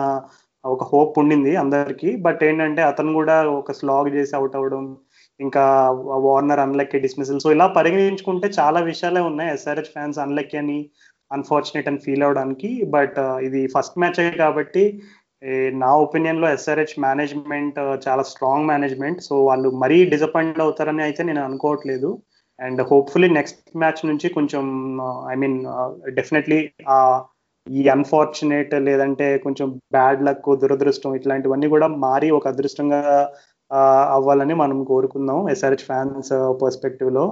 ఒక 0.65 0.83
హోప్ 0.83 1.19
ఉండింది 1.19 1.55
అందరికి. 1.55 2.15
బట్ 2.15 2.43
ఏంటంటే 2.43 2.81
అతను 2.81 3.13
కూడా 3.13 3.49
ఒక 3.49 3.71
స్లాగ్ 3.71 4.09
చేసి 4.15 4.35
అవుట్ 4.35 4.55
అవడం 4.55 4.97
ఇంకా 5.39 5.63
వార్నర్ 6.25 6.59
అన్లక్కీ 6.59 6.99
డిస్మిసల్ 6.99 7.39
సో 7.39 7.51
ఇలా 7.51 7.67
పరిగణించుకుంటే 7.67 8.47
చాలా 8.59 8.79
విషయాలే 8.79 9.21
ఉన్నాయి. 9.21 9.53
ఎస్ఆర్హెచ్ 9.53 9.93
ఫ్యాన్స్ 9.93 10.19
అన్లక్కీ 10.19 10.57
అని 10.57 10.89
అన్ఫార్చునేట్ 11.31 11.87
అని 11.89 11.99
ఫీల్ 12.05 12.25
అవడానికి 12.27 12.69
బట్ 12.95 13.15
uh, 13.17 13.37
ఇది 13.47 13.61
ఫస్ట్ 13.75 13.99
మ్యాచ్ 14.01 14.19
కాబట్టి 14.37 14.83
నా 15.81 15.89
ఒపీనియన్లో 16.03 16.47
ఎస్ఆర్హెచ్ 16.55 16.95
మేనేజ్మెంట్ 17.05 17.77
uh, 17.79 17.95
చాలా 18.05 18.23
స్ట్రాంగ్ 18.31 18.67
మేనేజ్మెంట్ 18.71 19.19
సో 19.21 19.35
వాళ్ళు 19.49 19.69
మరీ 19.83 19.97
డిసప్పాయింట్ 20.13 20.63
అవుతారని 20.65 21.03
అయితే 21.03 21.23
నేను 21.23 21.41
అనుకోవట్లేదు. 21.49 22.11
అండ్ 22.59 22.81
హోప్ఫుల్లీ 22.91 23.29
నెక్స్ట్ 23.37 23.63
మ్యాచ్ 23.77 24.01
నుంచి 24.05 24.27
కొంచెం 24.29 24.65
ఐ 25.31 25.35
మీన్ 25.41 25.57
డెఫినెట్లీ 26.19 26.59
ఈ 27.67 27.83
అన్ఫార్చునేట్ 27.95 28.73
లేదంటే 28.87 29.27
కొంచెం 29.45 29.67
బ్యాడ్ 29.95 30.21
లక్ 30.27 30.49
దురదృష్టం 30.61 31.13
ఇట్లాంటివన్నీ 31.15 31.67
కూడా 31.75 31.87
మారి 32.05 32.29
ఒక 32.31 32.47
అదృష్టంగా 32.53 33.01
uh, 33.71 33.95
అవ్వాలని 34.17 34.55
మనం 34.63 34.79
కోరుకుందాం 34.91 35.39
ఎస్ఆర్హెచ్ 35.55 35.87
ఫ్యాన్స్ 35.89 36.33
పర్స్పెక్టివ్లో. 36.61 37.25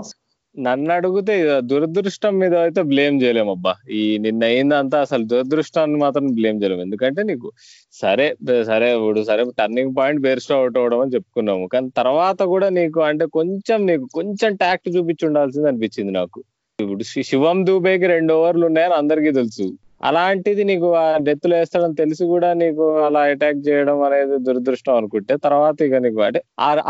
నన్ను 0.56 0.92
అడిగితే 0.94 1.36
దురదృష్టం 1.70 2.34
మీద 2.40 2.56
అయితే 2.56 2.82
బ్లేమ్ 2.92 3.16
చేయలేము 3.24 3.52
అబ్బా 3.52 3.74
ఈ 4.00 4.02
నిన్న 4.18 4.44
అయిందంతా 4.44 4.98
అసలు 5.02 5.24
దురదృష్టాన్ని 5.24 5.98
మాత్రం 5.98 6.26
బ్లేమ్ 6.40 6.60
చేయలేము. 6.62 6.82
ఎందుకంటే 6.82 7.22
నీకు 7.24 7.48
సరే 7.94 8.28
సరే 8.72 8.90
ఇప్పుడు 8.98 9.22
సరే 9.30 9.44
టర్నింగ్ 9.60 9.96
పాయింట్ 9.98 10.22
బేర్స్ట్ 10.22 10.54
అవుట్ 10.58 10.78
అవడం 10.78 11.02
అని 11.04 11.12
చెప్పుకున్నాము. 11.12 11.66
కానీ 11.68 11.90
తర్వాత 12.02 12.42
కూడా 12.54 12.70
నీకు 12.80 13.02
అంటే 13.02 13.26
కొంచెం 13.38 13.80
నీకు 13.86 14.08
కొంచెం 14.20 14.52
ట్యాక్ట్ 14.56 14.90
చూపించి 14.98 15.26
ఉండాల్సింది 15.30 15.68
అనిపించింది 15.68 16.12
నాకు. 16.12 16.42
ఇప్పుడు 16.80 17.04
శివం 17.30 17.58
దూబేకి 17.66 18.08
రెండు 18.08 18.32
ఓవర్లు 18.34 18.66
ఉన్నాయని 18.66 18.94
అందరికీ 18.94 19.32
తెలుసు. 19.32 19.66
అలాంటిది 20.04 20.64
నీకు 20.64 20.88
ఆ 20.96 21.06
వేస్తాడని 21.52 21.96
తెలిసి 21.96 22.24
కూడా 22.26 22.54
నీకు 22.54 22.86
అలా 23.06 23.20
అటాక్ 23.34 23.60
చేయడం 23.68 24.02
అనేది 24.02 24.38
దురదృష్టం 24.38 24.96
అనుకుంటే 24.96 25.38
తర్వాత 25.38 25.78
ఇక 25.82 25.96
నీకు 25.96 26.22
అంటే 26.22 26.40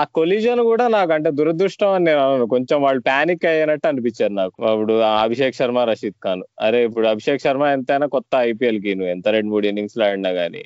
ఆ 0.02 0.04
కొలిజన్ 0.16 0.62
కూడా 0.62 0.88
నాకు 0.88 1.14
అంటే 1.14 1.32
దురదృష్టం 1.32 1.92
అని 1.92 2.06
నేను 2.06 2.20
అన్నాను 2.20 2.48
కొంచెం 2.48 2.82
వాళ్ళు 2.82 3.02
ప్యానిక్ 3.02 3.46
అయ్యినట్టు 3.46 3.88
అనిపించారు 3.88 4.34
నాకు. 4.34 4.56
ఇప్పుడు 4.74 4.96
అభిషేక్ 5.24 5.56
శర్మ 5.56 5.84
రషీద్ 5.84 6.20
ఖాన్. 6.24 6.44
అరే 6.62 6.84
ఇప్పుడు 6.86 7.08
అభిషేక్ 7.08 7.42
శర్మ 7.42 7.64
ఎంతైనా 7.64 8.08
కొత్త 8.08 8.36
ఐపీఎల్కి 8.50 8.96
నువ్వు 8.96 9.12
ఎంత 9.12 9.28
రెండు 9.28 9.50
మూడు 9.50 9.68
ఇన్నింగ్స్లో 9.68 10.06
ఆడినా 10.06 10.30
గానీ. 10.42 10.64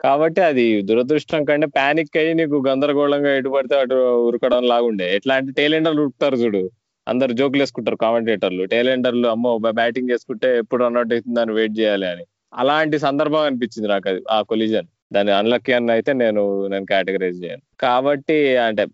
కాబట్టి 0.00 0.40
అది 0.40 0.82
దురదృష్టం 0.82 1.44
కంటే 1.44 1.66
ప్యానిక్ 1.66 2.16
అయ్యి 2.16 2.34
నీకు 2.34 2.56
గందరగోళంగా 2.68 3.30
ఎటు 3.36 3.48
పడితే 3.48 3.76
అటు 3.76 3.94
ఉరకడం 4.28 4.62
లాగుండే. 4.72 5.06
ఎట్లా 5.16 5.34
అంటే 5.34 5.52
టేలెండర్లు 5.52 6.00
ఉరుకుతారు 6.02 6.36
చూడు. 6.36 6.62
అందరు 7.06 7.32
జోకులు 7.32 7.62
వేసుకుంటారు 7.62 7.96
కామెంటేటర్లు 7.96 8.64
టైలెండర్లు 8.64 9.28
అమ్మో 9.28 9.58
బ్యాటింగ్ 9.58 10.10
చేసుకుంటే 10.10 10.58
ఎప్పుడు 10.58 10.84
రన్అట్ 10.84 11.12
అవుతుందని 11.12 11.52
వెయిట్ 11.52 11.78
చేయాలి 11.78 12.06
అని. 12.06 12.24
అలాంటి 12.54 12.98
సందర్భం 12.98 13.40
అనిపించింది 13.40 13.88
నాకు 13.88 14.08
అది 14.08 14.20
ఆ 14.30 14.42
కొలిజన్ 14.42 14.88
దాని 15.12 15.32
అన్లక్కీ 15.32 15.72
అని 15.72 15.92
అయితే 15.92 16.12
నేను 16.12 16.42
నేను 16.68 16.84
కేటగరైజ్ 16.84 17.44
చేయను. 17.44 17.62
కాబట్టి 17.80 18.56
అంటే 18.56 18.84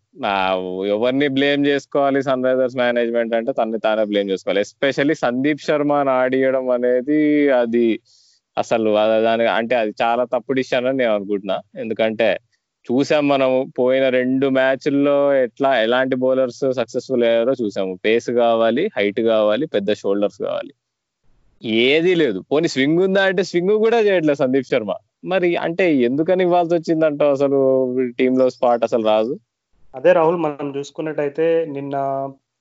ఎవరిని 0.95 1.29
బ్లేమ్ 1.29 1.67
చేసుకోవాలి 1.67 2.23
సన్ 2.23 2.45
రైజర్స్ 2.45 2.77
మేనేజ్మెంట్ 2.77 3.35
అంటే 3.35 3.53
తనని 3.53 3.79
తానే 3.79 4.05
బ్లేమ్ 4.05 4.31
చేసుకోవాలి. 4.31 4.61
ఎస్పెషల్లీ 4.61 5.15
సందీప్ 5.15 5.63
శర్మ 5.63 5.93
ఆడియడం 5.93 6.69
అనేది 6.71 7.49
అది 7.51 8.01
అసలు 8.59 8.91
దాని 9.25 9.47
అంటే 9.47 9.75
అది 9.75 9.93
చాలా 10.03 10.25
తప్పు 10.25 10.53
డిసిషన్ 10.53 10.87
అని 10.87 10.99
నేను 10.99 11.15
అనుకుంటున్నా. 11.15 11.59
ఎందుకంటే 11.77 12.29
చూసాం 12.81 13.29
మనం 13.29 13.73
పోయిన 13.79 14.09
రెండు 14.09 14.47
మ్యాచ్ల్లో 14.47 15.35
ఎట్లా 15.35 15.83
ఎలాంటి 15.83 16.17
బౌలర్స్ 16.17 16.73
సక్సెస్ఫుల్ 16.73 17.25
అయ్యారో 17.25 17.53
చూసాము. 17.63 17.99
పేస్ 18.05 18.31
కావాలి 18.31 18.91
హైట్ 18.97 19.21
కావాలి 19.21 19.67
పెద్ద 19.67 19.93
షోల్డర్స్ 19.93 20.43
కావాలి. 20.43 20.75
ఏది 21.65 22.15
లేదు. 22.15 22.41
పోనీ 22.53 22.69
స్వింగ్ 22.69 23.03
ఉందా 23.03 23.23
అంటే 23.23 23.43
స్వింగ్ 23.43 23.71
కూడా 23.71 24.01
చేయట్లేదు 24.01 24.39
సందీప్ 24.39 24.67
శర్మ. 24.67 24.95
మరి 25.25 25.57
అంటే 25.57 25.95
ఎందుకని 25.95 26.45
ఇవ్వాల్సి 26.45 26.75
వచ్చిందంట 26.75 27.23
అసలు 27.23 27.59
టీంలో 28.19 28.51
స్పాట్ 28.51 28.85
అసలు 28.85 29.05
రాదు? 29.05 29.39
అదే 29.95 30.13
రాహుల్ 30.13 30.37
మనం 30.37 30.75
చూసుకున్నట్టయితే 30.77 31.67
నిన్న 31.69 31.97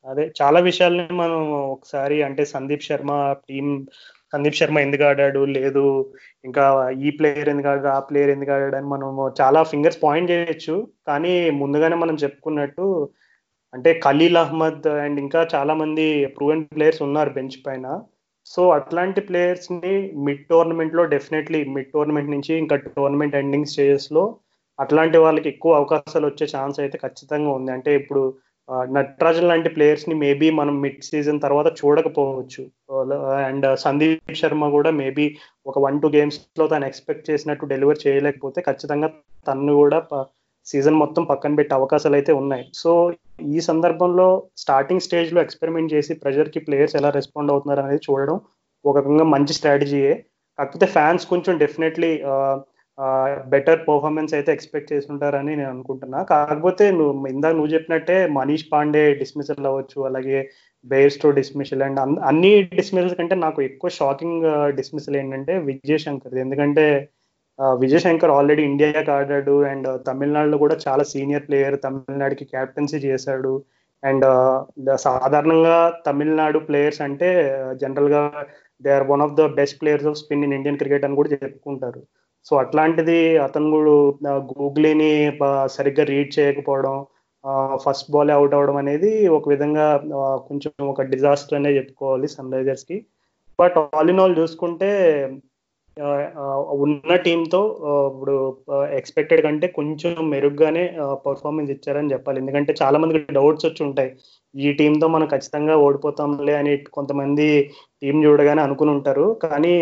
అదే 0.06 0.32
చాలా 0.42 0.60
విషయాల్ని 0.60 1.14
మనం 1.14 1.52
ఒకసారి 1.52 2.24
అంటే 2.24 2.46
సందీప్ 2.46 2.84
శర్మ 2.84 3.36
టీం 3.50 3.88
సందీప్ 4.33 4.55
శర్మ 4.55 4.79
ఎందుకు 4.79 5.03
ఆడాడు? 5.03 5.39
లేదు 5.39 5.83
ఇంకా 6.45 6.63
ఈ 7.01 7.09
ప్లేయర్ 7.09 7.50
ఎందుకు 7.50 7.67
ఆడాడు? 7.67 7.88
ఆ 7.88 8.00
ప్లేయర్ 8.00 8.29
ఎందుకు 8.29 8.51
ఆడాడు? 8.51 8.75
అని 8.75 8.88
మనం 8.88 9.31
చాలా 9.41 9.63
ఫింగర్స్ 9.63 10.03
పాయింట్ 10.03 10.31
చేయొచ్చు. 10.31 10.88
కానీ 11.07 11.50
ముందుగానే 11.50 11.95
మనం 11.95 12.15
చెప్పుకున్నట్టు 12.15 13.09
అంటే 13.74 14.00
ఖలీల్ 14.05 14.38
అహ్మద్ 14.38 14.88
అండ్ 14.88 15.19
ఇంకా 15.19 15.48
చాలా 15.55 15.74
మంది 15.74 16.25
ప్రూవెన్ 16.25 16.65
ప్లేయర్స్ 16.75 17.01
ఉన్నారు 17.01 17.29
బెంచ్ 17.29 17.57
పైన. 17.67 17.88
సో 18.45 18.69
అట్లాంటి 18.69 19.21
ప్లేయర్స్ని 19.21 20.12
మిడ్ 20.15 20.45
టోర్నమెంట్లో 20.50 21.05
డెఫినెట్లీ 21.05 21.65
మిడ్ 21.65 21.91
టోర్నమెంట్ 21.91 22.31
నుంచి 22.31 22.53
ఇంకా 22.55 22.75
టోర్నమెంట్ 22.75 23.36
ఎండింగ్ 23.36 23.65
స్టేజెస్లో 23.65 24.24
అట్లాంటి 24.79 25.17
వాళ్ళకి 25.17 25.50
ఎక్కువ 25.50 25.75
అవకాశాలు 25.75 26.27
వచ్చే 26.27 26.48
ఛాన్స్ 26.57 26.79
అయితే 26.79 26.98
ఖచ్చితంగా 26.98 27.50
ఉంది. 27.51 27.71
అంటే 27.71 27.95
ఇప్పుడు 27.95 28.21
నటరాజన్ 28.96 29.48
లాంటి 29.52 29.70
ప్లేయర్స్ని 29.76 30.16
మేబీ 30.24 30.48
మనం 30.60 30.76
మిడ్ 30.82 31.06
సీజన్ 31.10 31.40
తర్వాత 31.46 31.68
చూడకపోవచ్చు. 31.80 32.64
అండ్ 33.48 33.68
సందీప్ 33.84 34.34
శర్మ 34.42 34.70
కూడా 34.78 34.92
మేబీ 35.02 35.26
ఒక 35.68 35.80
వన్ 35.86 35.98
టూ 36.02 36.10
గేమ్స్లో 36.18 36.68
తను 36.74 36.88
ఎక్స్పెక్ట్ 36.90 37.30
చేసినట్టు 37.30 37.72
డెలివర్ 37.74 38.04
చేయలేకపోతే 38.06 38.62
ఖచ్చితంగా 38.68 39.10
తను 39.48 39.76
కూడా 39.82 40.00
సీజన్ 40.68 40.98
మొత్తం 41.02 41.24
పక్కన 41.24 41.54
పెట్టే 41.56 41.74
అవకాశాలు 41.76 42.16
అయితే 42.20 42.32
ఉన్నాయి. 42.42 42.66
సో 42.82 42.92
ఈ 43.54 43.60
సందర్భంలో 43.70 44.28
స్టార్టింగ్ 44.64 45.06
స్టేజ్లో 45.06 45.40
ఎక్స్పెరిమెంట్ 45.42 45.94
చేసి 45.94 46.14
ప్రెషర్కి 46.24 46.60
ప్లేయర్స్ 46.60 46.98
ఎలా 47.00 47.10
రెస్పాండ్ 47.20 47.52
అవుతున్నారు 47.52 47.82
అనేది 47.86 48.02
చూడడం 48.08 48.38
ఒక 48.86 48.96
రకంగా 48.98 49.26
మంచి 49.36 49.54
స్ట్రాటజీయే 49.54 50.14
కాకపోతే 50.60 50.86
ఫ్యాన్స్ 50.96 51.26
కొంచెం 51.32 51.54
డెఫినెట్లీ 51.58 52.12
బెటర్ 53.53 53.82
పర్ఫార్మెన్స్ 53.88 54.34
అయితే 54.38 54.50
ఎక్స్పెక్ట్ 54.56 54.91
చేస్తుంటారని 54.94 55.51
నేను 55.60 55.70
అనుకుంటున్నా. 55.74 56.20
కాకపోతే 56.34 56.86
నువ్వు 56.98 57.27
ఇందాక 57.34 57.56
నువ్వు 57.58 57.74
చెప్పినట్టే 57.75 58.18
మనీష్ 58.38 58.65
పాండే 58.74 59.03
డిస్మిసల్ 59.22 59.70
అవ్వచ్చు 59.70 60.00
అలాగే 60.10 60.39
బేర్స్టో 60.86 61.29
డిస్మిసల్ 61.39 61.84
అండ్ 61.86 62.00
అన్ని 62.29 62.51
డిస్మిసల్స్ 62.79 63.18
కంటే 63.20 63.36
నాకు 63.46 63.60
ఎక్కువ 63.70 63.89
షాకింగ్ 64.00 64.46
డిస్మిసల్ 64.79 65.18
ఏంటంటే 65.22 65.53
విజయ్ 65.70 66.03
శంకర్. 66.06 66.36
ఎందుకంటే 66.46 66.86
విజయ్ 67.84 68.03
శంకర్ 68.06 68.34
ఆల్రెడీ 68.38 68.63
ఇండియాకి 68.72 69.12
ఆడాడు 69.18 69.56
అండ్ 69.72 69.88
తమిళనాడులో 70.08 70.58
కూడా 70.63 70.75
చాలా 70.86 71.03
సీనియర్ 71.13 71.46
ప్లేయర్ 71.48 71.75
తమిళనాడుకి 71.86 72.46
క్యాప్టెన్సీ 72.53 73.00
చేశాడు. 73.08 73.53
అండ్ 74.03 74.25
సాధారణంగా 75.08 75.77
తమిళనాడు 76.06 76.60
ప్లేయర్స్ 76.68 77.01
అంటే 77.08 77.29
జనరల్గా 77.82 78.22
they 78.86 78.91
are 78.98 79.08
one 79.13 79.24
of 79.25 79.36
the 79.39 79.46
best 79.60 79.79
players 79.82 80.08
of 80.12 80.20
spin 80.22 80.46
in 80.48 80.56
Indian 80.58 80.79
cricket 80.82 81.06
అని 81.08 81.18
కూడా 81.20 81.32
చెప్పుకుంటారు. 81.36 82.01
సో 82.50 82.56
అట్లాంటిది 82.63 83.20
అతను 83.46 83.70
కూడా 83.75 84.34
గూగ్లీని 84.51 85.12
సరిగ్గా 85.77 86.06
రీడ్ 86.12 86.32
చేయకపోవడం 86.38 86.96
ఫస్ట్ 87.84 88.10
బాలే 88.13 88.34
అవుట్ 88.38 88.56
అవడం 88.58 88.77
అనేది 88.82 89.12
ఒక 89.38 89.50
విధంగా 89.50 89.86
కొంచెం 90.48 90.72
ఒక 90.94 91.01
డిజాస్టర్ 91.12 91.58
అనే 91.60 91.72
చెప్పుకోవాలి 91.77 92.27
సన్ 92.27 92.56
రైజర్స్కి 92.56 92.98
బట్ 93.60 93.77
ఆల్ 93.98 94.12
ఇన్ 94.13 94.22
ఆల్ 94.24 94.36
చూసుకుంటే 94.41 94.89
ఉన్న 96.86 97.15
టీంతో 97.25 97.62
ఇప్పుడు 98.10 98.36
ఎక్స్పెక్టెడ్ 98.98 99.41
కంటే 99.46 99.68
కొంచెం 99.77 100.12
మెరుగ్గానే 100.34 100.84
పర్ఫార్మెన్స్ 101.25 101.72
ఇచ్చారని 101.75 102.12
చెప్పాలి. 102.13 102.38
ఎందుకంటే 102.41 102.72
చాలా 102.82 102.98
మందికి 103.01 103.34
డౌట్స్ 103.38 103.65
వచ్చి 103.68 103.82
ఉంటాయి. 103.88 104.12
ఈ 104.56 104.70
టీంతో 104.79 105.08
మనం 105.08 105.27
ఖచ్చితంగా 105.34 105.75
ఓడిపోతాంలే 105.86 106.53
అని 106.60 106.74
కొంతమంది 106.98 107.48
టీం 108.01 108.15
చూడగానే 108.25 108.62
అనుకుని 108.68 108.91
ఉంటారు. 108.98 109.25
కానీ 109.44 109.74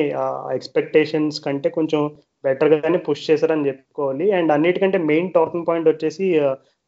ఎక్స్పెక్టేషన్స్ 0.58 1.40
కంటే 1.46 1.70
కొంచెం 1.78 2.02
బెటర్ 2.44 2.72
గానే 2.74 3.00
పుష్ 3.08 3.26
చేశారని 3.30 3.68
చెప్పుకోవాలి. 3.70 4.26
అండ్ 4.38 4.52
అన్నిటికంటే 4.56 5.00
మెయిన్ 5.12 5.30
టాకింగ్ 5.38 5.68
పాయింట్ 5.70 5.90
వచ్చేసి 5.92 6.26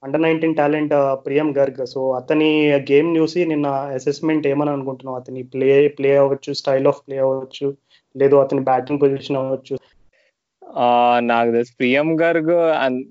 under 0.03 0.23
nineteen 0.25 0.57
talent 0.59 0.93
Priyam 1.25 1.47
Garg. 1.57 1.81
So 1.93 2.01
అతని 2.19 2.49
గేమ్ 2.91 3.09
చూసి 3.17 3.39
నిన్న 3.51 3.67
అసెస్మెంట్ 3.97 4.45
ఏమని 4.51 4.71
అనుకుంటున్నావు? 4.75 5.19
అతని 5.21 5.41
ప్లే 5.53 5.71
ప్లే 5.97 6.11
అవ్వచ్చు 6.23 6.51
స్టైల్ 6.61 6.89
ఆఫ్ 6.91 7.01
ప్లే 7.07 7.17
అవ్వచ్చు 7.25 7.67
లేదు 8.15 8.35
అతని 8.43 8.61
బ్యాటింగ్ 8.69 9.01
పొజిషన్ 9.03 9.39
అవ్వచ్చు. 9.41 9.75
నాకు 11.29 11.49
తెలిసి 11.55 11.71
ప్రియం 11.79 12.09
గర్గ్ 12.21 12.51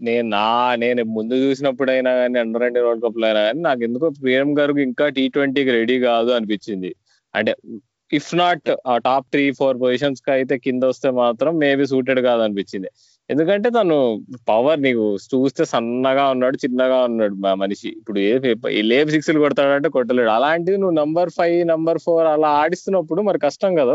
నేను 0.08 0.26
నా 0.36 0.44
నేను 0.82 1.02
ముందు 1.16 1.34
చూసినప్పుడైనా 1.44 2.10
కానీ 2.20 2.38
అండర్ 2.42 2.62
నైన్టీన్ 2.64 2.86
వరల్డ్ 2.86 3.04
కప్లో 3.06 3.26
అయినా 3.28 3.42
కానీ 3.48 3.60
నాకు 3.68 3.82
ఎందుకో 3.88 4.08
ప్రియం 4.20 4.50
గర్గ్ 4.58 4.80
ఇంకా 4.88 5.06
టీ 5.16 5.24
ట్వంటీకి 5.34 5.72
రెడీ 5.78 5.96
కాదు 6.08 6.30
అనిపించింది. 6.36 6.90
అంటే 7.34 7.52
ఇఫ్ 8.10 8.30
నాట్ 8.34 8.68
ఆ 8.86 8.94
టాప్ 8.98 9.26
త్రీ 9.30 9.44
ఫోర్ 9.52 9.76
పొజిషన్స్కి 9.80 10.30
అయితే 10.30 10.58
కింద 10.58 10.82
వస్తే 10.84 11.10
మాత్రం 11.18 11.58
మేబీ 11.58 11.84
సూటెడ్ 11.86 12.20
కాదనిపించింది. 12.20 12.90
ఎందుకంటే 13.30 13.70
తను 13.70 13.96
పవర్ 14.48 14.82
నీకు 14.82 15.16
చూస్తే 15.32 15.64
సన్నగా 15.64 16.28
ఉన్నాడు 16.34 16.56
చిన్నగా 16.56 16.98
ఉన్నాడు 17.08 17.34
మా 17.34 17.54
మనిషి. 17.54 17.88
ఇప్పుడు 17.88 18.18
ఏ 18.18 18.38
సిక్స్ 18.38 19.12
సిక్స్లు 19.12 19.40
కొడతాడంటే 19.40 19.88
కొట్టలేడు. 19.88 20.30
అలాంటిది 20.30 20.76
నువ్వు 20.76 20.94
నంబర్ 20.96 21.30
ఫైవ్ 21.30 21.68
నంబర్ 21.68 21.98
ఫోర్ 22.04 22.26
అలా 22.26 22.48
ఆడిస్తున్నప్పుడు 22.48 23.22
మరి 23.22 23.38
కష్టం 23.38 23.74
కదా 23.74 23.94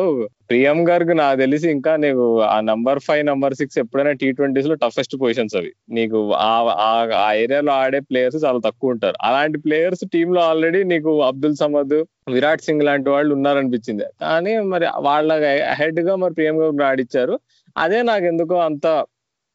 ప్రియం 0.50 0.90
గర్గ్ 0.90 1.18
నాకు 1.18 1.40
తెలిసి 1.40 1.70
ఇంకా 1.70 1.96
నీకు 1.96 2.42
ఆ 2.42 2.60
నంబర్ 2.62 3.00
ఫైవ్ 3.00 3.26
నంబర్ 3.26 3.54
సిక్స్ 3.54 3.78
ఎప్పుడైనా 3.78 4.12
టీ 4.12 4.32
ట్వంటీస్లో 4.32 4.76
టఫెస్ట్ 4.76 5.16
పొజిషన్స్ 5.22 5.56
అవి. 5.56 5.72
నీకు 5.90 6.32
ఆ 6.34 7.34
ఏరియాలో 7.34 7.74
ఆడే 7.74 8.00
ప్లేయర్స్ 8.00 8.46
చాలా 8.46 8.60
తక్కువ 8.66 8.90
ఉంటారు. 8.90 9.18
అలాంటి 9.22 9.58
ప్లేయర్స్ 9.58 10.06
టీమ్లో 10.14 10.42
ఆల్రెడీ 10.42 10.84
నీకు 10.84 11.22
అబ్దుల్ 11.24 11.56
సమద్ 11.56 12.04
విరాట్ 12.32 12.62
సింగ్ 12.62 12.84
లాంటి 12.84 13.10
వాళ్ళు 13.10 13.32
ఉన్నారనిపించింది. 13.36 14.04
కానీ 14.22 14.54
మరి 14.60 14.86
వాళ్ళ 15.00 15.32
హెడ్గా 15.74 16.16
మరి 16.16 16.34
ప్రియం 16.34 16.62
గారు 16.62 16.84
ఆడిచ్చారు. 16.84 17.40
అదే 17.78 18.02
నాకు 18.02 18.26
ఎందుకో 18.26 18.56
అంత 18.56 18.88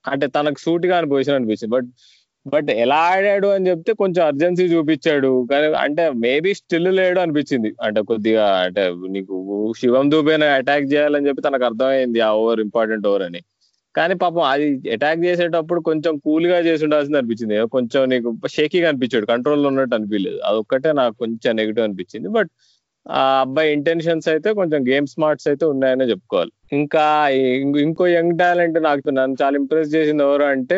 అంటే 0.09 0.27
తనకు 0.27 0.61
సూట్గా 0.61 1.05
పొజిషన్ 1.05 1.35
అనిపించింది. 1.35 1.75
బట్ 1.75 1.87
బట్ 2.47 2.71
ఎలా 2.71 2.97
ఆడాడు 2.97 3.49
అని 3.49 3.71
చెప్తే 3.71 3.93
కొంచెం 3.93 4.27
అర్జెన్సీ 4.27 4.65
చూపించాడు. 4.65 5.47
కానీ 5.51 5.67
అంటే 5.67 6.11
మేబీ 6.11 6.55
స్టిల్ 6.55 6.97
లేడు 6.97 7.21
అనిపించింది. 7.21 7.75
అంటే 7.83 8.01
కొద్దిగా 8.03 8.47
అంటే 8.59 8.95
నీకు 9.09 9.73
శివం 9.81 10.11
దూబేని 10.11 10.45
అటాక్ 10.45 10.93
చేయాలని 10.93 11.29
చెప్పి 11.29 11.43
తనకు 11.43 11.65
అర్థమైంది 11.65 12.21
ఆ 12.21 12.33
ఓవర్ 12.33 12.61
ఇంపార్టెంట్ 12.61 13.07
ఓవర్ 13.07 13.23
అని. 13.23 13.41
కానీ 13.97 14.15
పాపం 14.15 14.43
అది 14.43 14.91
అటాక్ 14.93 15.21
చేసేటప్పుడు 15.25 15.81
కొంచెం 15.81 16.19
కూల్గా 16.19 16.59
చేసి 16.59 16.85
ఉండాల్సింది 16.85 17.19
అనిపించింది. 17.19 17.69
కొంచెం 17.69 18.09
నీకు 18.09 18.37
షేకీగా 18.49 18.89
అనిపించాడు. 18.89 19.27
కంట్రోల్లో 19.27 19.69
ఉన్నట్టు 19.69 19.95
అనిపించలేదు. 19.95 20.39
అదొక్కటే 20.39 20.93
నాకు 20.93 21.15
కొంచెం 21.19 21.57
నెగిటివ్ 21.57 21.85
అనిపించింది. 21.85 22.29
బట్ 22.29 22.51
ఆ 23.09 23.21
అబ్బాయి 23.45 23.69
ఇంటెన్షన్స్ 23.77 24.27
అయితే 24.33 24.49
కొంచెం 24.59 24.81
గేమ్ 24.89 25.07
స్మార్ట్స్ 25.13 25.47
అయితే 25.51 25.65
ఉన్నాయనే 25.73 26.07
చెప్పుకోవాలి. 26.11 26.51
ఇంకా 26.79 27.05
ఇంకో 27.85 28.07
యంగ్ 28.15 28.35
టాలెంట్ 28.41 28.79
నాకు 28.89 29.11
నన్ను 29.19 29.37
చాలా 29.43 29.57
ఇంప్రెస్ 29.61 29.91
చేసింది 29.95 30.23
ఎవరు 30.27 30.45
అంటే 30.55 30.77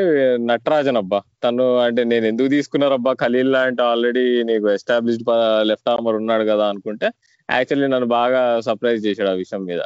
నటరాజన్ 0.51 0.99
అబ్బా. 1.03 1.21
తను 1.45 1.65
అంటే 1.87 2.03
నేను 2.13 2.27
ఎందుకు 2.33 2.51
తీసుకున్నారబ్బా 2.57 3.13
ఖలీల్ 3.23 3.53
లాంటి 3.57 3.83
ఆల్రెడీ 3.91 4.25
నీకు 4.51 4.69
ఎస్టాబ్లిష్డ్ 4.77 5.25
లెఫ్ట్ 5.71 5.91
ఆర్మర్ 5.95 6.19
ఉన్నాడు 6.23 6.47
కదా 6.53 6.67
అనుకుంటే 6.75 7.09
యాక్చువల్లీ 7.49 7.89
నన్ను 7.95 8.11
బాగా 8.19 8.43
సర్ప్రైజ్ 8.69 9.03
చేశాడు 9.09 9.31
ఆ 9.35 9.37
విషయం 9.43 9.65
మీద. 9.71 9.83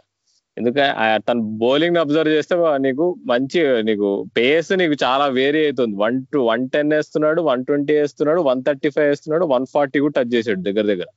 ఎందుకంటే 0.56 0.84
తన 1.28 1.38
బౌలింగ్ 1.62 1.98
అబ్జర్వ్ 2.02 2.34
చేస్తే 2.36 2.54
నీకు 2.86 3.04
మంచి 3.32 3.60
నీకు 3.88 4.08
పేస్ 4.38 4.70
నీకు 4.82 4.96
చాలా 5.06 5.26
వేరీ 5.38 5.60
అవుతుంది. 5.66 5.94
వన్ 6.04 6.18
టు 6.34 6.40
వన్ 6.50 6.64
టెన్ 6.74 6.92
వేస్తున్నాడు 6.96 7.40
వన్ 7.50 7.64
ట్వంటీ 7.68 7.94
వేస్తున్నాడు 8.00 8.40
వన్ 8.50 8.62
థర్టీ 8.68 8.90
ఫైవ్ 8.96 9.08
వేస్తున్నాడు 9.12 9.46
వన్ 9.54 9.66
ఫార్టీ 9.74 9.98
కూడా 10.04 10.14
టచ్ 10.18 10.34
చేశాడు 10.36 10.62
దగ్గర 10.68 10.86
దగ్గర. 10.92 11.08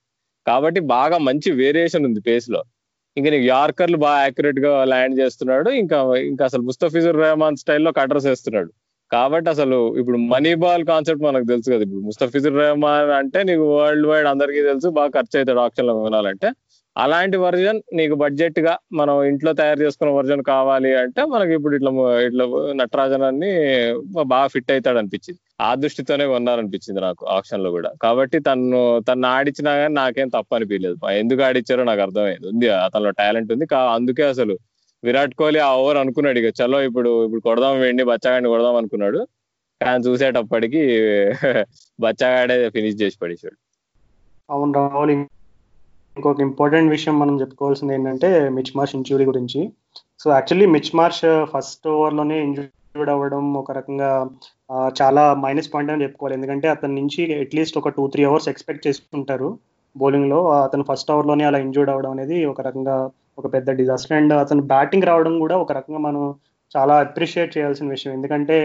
కాబట్టి 0.50 0.80
బాగా 0.96 1.18
మంచి 1.28 1.50
వేరియేషన్ 1.62 2.06
ఉంది 2.10 2.22
పేస్లో. 2.30 2.62
ఇంకా 3.18 3.30
నీకు 3.34 3.48
యార్కర్లు 3.56 3.98
బాగా 4.06 4.20
యాక్యురేట్గా 4.26 4.72
ల్యాండ్ 4.94 5.16
చేస్తున్నాడు 5.22 5.70
ఇంకా 5.82 5.98
ఇంకా 6.32 6.44
అసలు 6.50 6.64
ముస్తఫిజుర్ 6.70 7.18
రెహమాన్ 7.26 7.58
స్టైల్లో 7.64 7.92
కటర్స్ 8.00 8.28
వేస్తున్నాడు. 8.32 8.70
కాబట్టి 9.12 9.48
అసలు 9.56 9.78
ఇప్పుడు 10.00 10.18
మనీ 10.34 10.52
బాల్ 10.64 10.84
కాన్సెప్ట్ 10.92 11.24
మనకు 11.28 11.46
తెలుసు 11.52 11.70
కదా 11.74 11.84
ఇప్పుడు 11.88 12.02
ముస్తఫిజుర్ 12.10 12.56
రెహమాన్ 12.64 13.12
అంటే 13.20 13.40
నీకు 13.50 13.66
వరల్డ్ 13.76 14.08
వైడ్ 14.12 14.28
అందరికీ 14.34 14.62
తెలుసు 14.70 14.88
బాగా 15.00 15.12
ఖర్చు 15.18 15.36
అవుతాడు 15.40 15.62
ఆప్షన్లో 15.66 15.94
కొనాలంటే. 16.06 16.50
అలాంటి 16.98 17.38
వర్జన్ 17.38 17.80
నీకు 17.94 18.16
బడ్జెట్గా 18.16 18.72
మనం 19.00 19.16
ఇంట్లో 19.24 19.52
తయారు 19.54 19.80
చేసుకున్న 19.82 20.12
వర్జన్ 20.18 20.42
కావాలి 20.50 20.92
అంటే 21.02 21.22
మనకి 21.34 21.52
ఇప్పుడు 21.58 21.76
ఇట్లా 21.76 21.92
ఇట్లా 22.28 22.46
నటరాజన్ 22.80 23.26
అన్ని 23.28 23.52
బాగా 24.32 24.48
ఫిట్ 24.54 24.72
అవుతాడు 24.72 25.00
అనిపించింది 25.02 25.40
ఆ 25.62 25.70
దృష్టితోనే 25.76 26.26
కొన్నారనిపించింది 26.28 27.02
నాకు 27.02 27.24
ఆప్షన్లో 27.36 27.70
కూడా. 27.72 27.92
కాబట్టి 28.06 28.40
తను 28.40 28.80
తను 29.10 29.28
ఆడిచ్చినా 29.28 29.72
కానీ 29.80 29.94
నాకేం 29.94 30.30
తప్పు 30.30 30.56
అనిపించలేదు. 30.58 30.98
ఎందుకు 31.22 31.42
ఆడిచ్చారో 31.42 31.86
నాకు 31.92 32.02
అర్థమైంది. 32.02 32.48
ఉంది 32.54 32.68
అతనిలో 32.86 33.12
టాలెంట్ 33.22 33.52
ఉంది. 33.56 33.68
అందుకే 33.96 34.26
అసలు 34.34 34.56
విరాట్ 35.04 35.34
కోహ్లీ 35.36 35.60
ఆ 35.60 35.72
ఓవర్ 35.80 36.00
అనుకున్నాడు 36.04 36.40
ఇక. 36.42 36.50
చలో 36.62 36.80
ఇప్పుడు 36.90 37.12
ఇప్పుడు 37.26 37.44
కొడదాం 37.50 37.76
వెండి 37.86 38.04
బచ్చగాడిని 38.12 38.52
కొడదాం 38.56 38.78
అనుకున్నాడు. 38.82 39.22
కానీ 39.82 40.00
చూసేటప్పటికి 40.08 40.82
బచ్చగాడే 42.00 42.56
ఫినిష్ 42.76 43.00
చేసి 43.02 43.18
పడేసాడు 43.22 43.58
అవును 44.50 44.74
రాహుల్ 44.78 45.16
ఇంకొక 46.18 46.42
ఇంపార్టెంట్ 46.42 46.92
విషయం 46.92 47.16
మనం 47.20 47.36
చెప్పుకోవాల్సింది 47.42 47.94
ఏంటంటే 47.94 48.30
మిచ్ 48.50 48.72
మార్ష్ 48.78 48.96
ఇంజురీ 48.96 49.26
గురించి. 49.26 49.62
So 50.20 50.28
actually 50.32 50.68
Mitch 50.76 50.92
Marsh 50.96 51.26
first 51.54 51.88
ఓవర్లోనే 51.88 52.38
ఇంజూర్డ్ 52.44 53.12
అవ్వడం 53.16 53.54
ఒక 53.54 53.72
రకంగా 53.72 54.10
చాలా 55.02 55.24
మైనస్ 55.44 55.70
పాయింట్ 55.74 55.92
అని 55.92 56.04
చెప్పుకోవాలి. 56.04 56.36
ఎందుకంటే 56.38 56.68
అతని 56.68 56.96
నుంచి 57.02 57.22
అట్లీస్ట్ 57.42 57.78
ఒక 57.78 57.90
టూ 57.90 58.08
త్రీ 58.08 58.24
అవర్స్ 58.24 58.50
ఎక్స్పెక్ట్ 58.50 58.88
చేసుకుంటారు 58.88 59.50
బౌలింగ్లో. 59.96 60.40
అతను 60.66 60.86
ఫస్ట్ 60.90 61.12
ఓవర్లోనే 61.12 61.44
అలా 61.44 61.60
ఇంజూర్డ్ 61.60 61.92
అవ్వడం 61.92 62.12
అనేది 62.12 62.46
ఒక 62.46 62.62
రకంగా 62.62 62.98
ఒక 63.38 63.48
పెద్ద 63.54 63.70
డిజాస్టర్ 63.72 64.18
అండ్ 64.18 64.34
అతను 64.34 64.62
బ్యాటింగ్ 64.74 65.04
రావడం 65.04 65.40
కూడా 65.40 65.58
ఒక 65.58 65.72
రకంగా 65.72 66.00
మనం 66.00 66.24
చాలా 66.76 66.96
అప్రిషియేట్ 67.00 67.58
చేయాల్సిన 67.58 67.88
విషయం. 67.90 68.14
ఎందుకంటే 68.14 68.58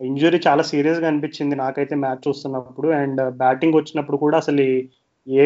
ఇంజురీ 0.00 0.38
చాలా 0.46 0.62
సీరియస్గా 0.62 1.06
అనిపించింది 1.08 1.54
నాకైతే 1.56 1.94
మ్యాచ్ 1.94 2.22
చూస్తున్నప్పుడు. 2.28 2.88
అండ్ 2.88 3.20
బ్యాటింగ్ 3.42 3.76
వచ్చినప్పుడు 3.76 4.16
కూడా 4.16 4.36
అసలు 4.38 4.66
ఏ 5.28 5.44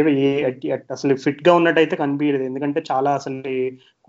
అసలు 0.96 1.14
ఫిట్గా 1.24 1.52
ఉన్నట్టయితే 1.54 1.96
కనిపించలేదు 1.96 2.44
ఎందుకంటే 2.50 2.80
చాలా 2.90 3.10
అసలు 3.14 3.52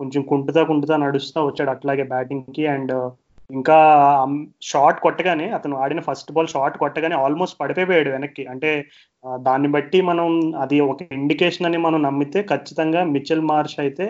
కొంచెం 0.00 0.22
కుంటుతా 0.30 0.62
కుంటుతా 0.70 0.96
నడుస్తా 1.04 1.40
వచ్చాడు 1.44 1.70
అట్లాగే 1.70 2.04
బ్యాటింగ్కి. 2.14 2.64
అండ్ 2.66 2.92
uh, 2.92 3.10
ఇంకా 3.50 3.76
um, 4.24 4.34
షార్ట్ 4.62 4.98
కొట్టగానే 5.00 5.46
అతను 5.50 5.74
ఆడిన 5.76 6.00
ఫస్ట్ 6.00 6.30
బాల్ 6.32 6.48
షార్ట్ 6.48 6.76
కొట్టగానే 6.78 7.16
ఆల్మోస్ట్ 7.24 7.56
పడిపోయాడు 7.60 8.10
వెనక్కి. 8.10 8.44
అంటే 8.52 8.70
దాన్ని 9.48 9.68
బట్టి 9.76 9.98
మనం 10.02 10.28
అది 10.64 10.78
ఒక 10.92 11.02
ఇండికేషన్ 11.18 11.66
అని 11.66 11.78
మనం 11.86 12.00
నమ్మితే 12.02 12.42
ఖచ్చితంగా 12.52 13.02
మిచెల్ 13.16 13.44
మార్ష్ 13.50 13.76
అయితే 13.84 14.06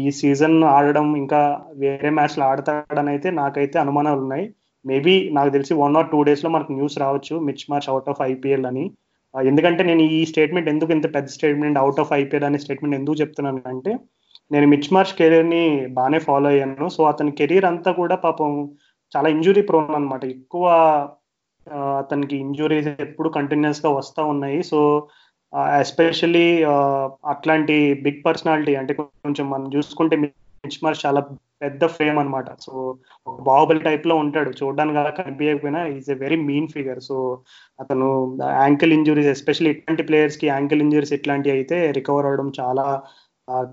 ఈ 0.00 0.02
సీజన్ 0.20 0.56
ఆడడం 0.76 1.06
ఇంకా 1.16 1.40
వేరే 1.82 2.10
మ్యాచ్లు 2.10 2.44
ఆడతాడని 2.44 3.10
అయితే 3.10 3.28
నాకైతే 3.40 3.76
అనుమానాలు 3.78 4.20
ఉన్నాయి 4.24 4.46
మేబీ 4.84 5.14
నాకు 5.36 5.50
తెలిసి 5.56 5.74
వన్ 5.74 5.96
ఆర్ 5.96 6.10
టూ 6.12 6.18
డేస్లో 6.22 6.50
మనకు 6.50 6.72
న్యూస్ 6.72 6.96
రావచ్చు. 6.98 7.34
Mitch 7.48 7.64
Marsh 7.70 7.88
out 7.88 8.08
of 8.08 8.22
IPL 8.32 8.66
అని. 8.66 8.84
ఎందుకంటే 9.34 9.82
నేను 9.82 10.02
ఈ 10.16 10.20
స్టేట్మెంట్ 10.24 10.68
ఎందుకు 10.68 10.92
ఇంత 10.92 11.06
పెద్ద 11.14 11.28
స్టేట్మెంట్ 11.28 11.78
అవుట్ 11.78 12.00
ఆఫ్ 12.00 12.12
ఐపీఎల్ 12.12 12.44
అనే 12.44 12.58
స్టేట్మెంట్ 12.58 12.96
ఎందుకు 12.96 13.16
చెప్తున్నాను 13.20 13.60
అంటే 13.68 13.92
నేను 14.52 14.66
మిచ్ 14.66 14.92
మార్చ్ 14.94 15.12
కెరీర్ని 15.18 15.64
బాగానే 15.96 16.18
ఫాలో 16.18 16.48
అయ్యాను. 16.48 16.88
సో 16.88 17.00
అతని 17.04 17.32
కెరీర్ 17.32 17.64
అంతా 17.64 17.90
కూడా 17.92 18.16
పాపం 18.16 18.50
చాలా 19.16 19.28
ఇంజురీ 19.28 19.62
ప్రోన్ 19.62 19.94
అనమాట 19.94 20.24
ఎక్కువ 20.24 20.64
అతనికి 22.00 22.36
ఇంజురీస్ 22.36 22.88
ఎప్పుడు 23.06 23.28
కంటిన్యూస్గా 23.28 23.90
వస్తూ 23.90 24.22
ఉన్నాయి. 24.26 24.62
సో 24.62 24.78
ఎస్పెషల్లీ 25.80 26.46
అట్లాంటి 27.32 27.76
బిగ్ 28.04 28.22
పర్సనాలిటీ 28.26 28.74
అంటే 28.76 28.92
కొంచెం 28.98 29.46
మనం 29.50 29.66
చూసుకుంటే 29.76 30.16
మిచ్ 30.64 30.80
మార్చ్ 30.84 31.04
చాలా 31.06 31.20
పెద్ద 31.62 31.84
ఫ్రేమ్ 31.86 32.18
అనమాట 32.18 32.48
సో 32.60 32.72
ఒక 33.26 33.38
బాహుబలి 33.42 33.80
టైప్లో 33.80 34.14
ఉంటాడు. 34.16 34.50
చూడడానికి 34.60 34.98
అలా 34.98 35.10
కనిపించకపోయినా 35.10 35.80
is 35.86 36.10
a 36.10 36.16
very 36.24 36.36
mean 36.50 36.68
figure 36.68 37.00
so 37.00 37.16
అతను 37.80 38.08
యాంకిల్ 38.64 38.92
ఇంజురీస్ 38.92 39.32
ఎస్పెషల్లీ 39.36 39.70
ఇట్లాంటి 39.72 40.02
ప్లేయర్స్కి 40.02 40.46
యాంకిల్ 40.46 40.82
ఇంజురీస్ 40.82 41.12
ఇట్లాంటివి 41.12 41.54
అయితే 41.56 41.78
రికవర్ 41.98 42.28
అవడం 42.30 42.50
చాలా 42.60 42.86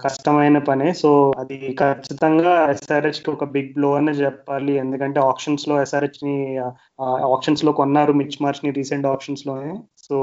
కష్టమైన 0.03 0.57
పనే. 0.57 0.89
సో 0.93 1.09
అది 1.39 1.57
ఖచ్చితంగా 1.79 2.51
ఎస్ఆర్హెచ్కి 2.73 3.29
ఒక 3.31 3.45
బిగ్ 3.55 3.73
బ్లో 3.73 3.89
అని 3.95 4.11
చెప్పాలి. 4.11 4.73
ఎందుకంటే 4.83 5.19
ఆప్షన్స్లో 5.19 5.81
ఎస్ఆర్హెచ్ని 5.81 6.35
ఆప్షన్స్లో 7.33 7.71
కొన్నారు 7.71 8.13
మిచ్ 8.13 8.37
మార్చ్ని 8.43 8.71
రీసెంట్ 8.71 9.07
ఆప్షన్స్లోనే. 9.07 9.73
సో 10.09 10.17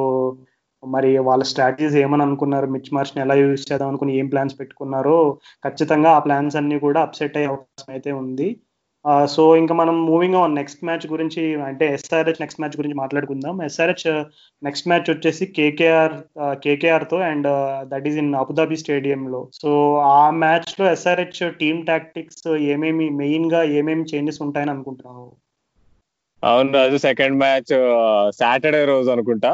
మరి 0.83 1.11
వాళ్ళ 1.29 1.43
స్ట్రాటజీస్ 1.51 1.97
ఏమని 2.05 2.25
అనుకున్నారు? 2.27 2.67
మిచ్ 2.75 2.93
మార్చ్ని 2.97 3.23
ఎలా 3.25 3.35
యూజ్ 3.43 3.69
చేద్దాం 3.71 3.89
అనుకుని 3.93 4.13
ఏం 4.21 4.29
ప్లాన్స్ 4.35 4.59
పెట్టుకున్నారో 4.61 5.17
ఖచ్చితంగా 5.67 6.11
ఆ 6.19 6.21
ప్లాన్స్ 6.27 6.59
అన్ని 6.61 6.79
కూడా 6.87 7.01
అప్సెట్ 7.07 7.39
అయ్యే 7.41 7.51
అవకాశం 7.53 7.91
అయితే 7.97 8.13
ఉంది. 8.23 8.49
సో 9.35 9.43
ఇంకా 9.61 9.75
మనం 9.81 9.95
మూవింగ్ 10.09 10.37
ఆన్ 10.41 10.53
నెక్స్ట్ 10.59 10.85
మ్యాచ్ 10.89 11.07
గురించి 11.13 11.43
అంటే 11.69 11.85
ఎస్ఆర్హెచ్ 11.95 12.41
నెక్స్ట్ 12.43 12.61
మ్యాచ్ 12.61 12.77
గురించి 12.81 12.97
మాట్లాడుకుందాం. 13.01 13.55
ఎస్ఆర్హెచ్ 13.69 14.05
నెక్స్ట్ 14.63 14.89
మ్యాచ్ 14.91 15.11
వచ్చేసి 15.11 15.47
KKR 15.57 16.15
కేకేఆర్తో 16.65 17.19
and 17.31 17.49
that 17.93 18.07
is 18.11 18.19
in 18.23 18.33
Abu Dhabi 18.43 18.77
స్టేడియంలో 18.83 19.41
సో 19.61 19.71
ఆ 20.13 20.23
మ్యాచ్లో 20.43 20.87
ఎస్ఆర్హెచ్ 20.95 21.43
టీమ్ 21.63 21.81
టాక్టిక్స్ 21.91 22.49
ఏమేమి 22.75 23.09
మెయిన్గా 23.23 23.63
ఏమేమి 23.81 24.05
చేంజెస్ 24.13 24.43
ఉంటాయని 24.47 24.75
అనుకుంటున్నావు? 24.77 25.27
అవును 26.43 26.71
రాజు 26.77 26.97
సెకండ్ 26.99 27.37
మ్యాచ్ 27.41 27.73
సాటర్డే 28.39 28.85
రోజు 28.85 29.09
అనుకుంటా. 29.11 29.51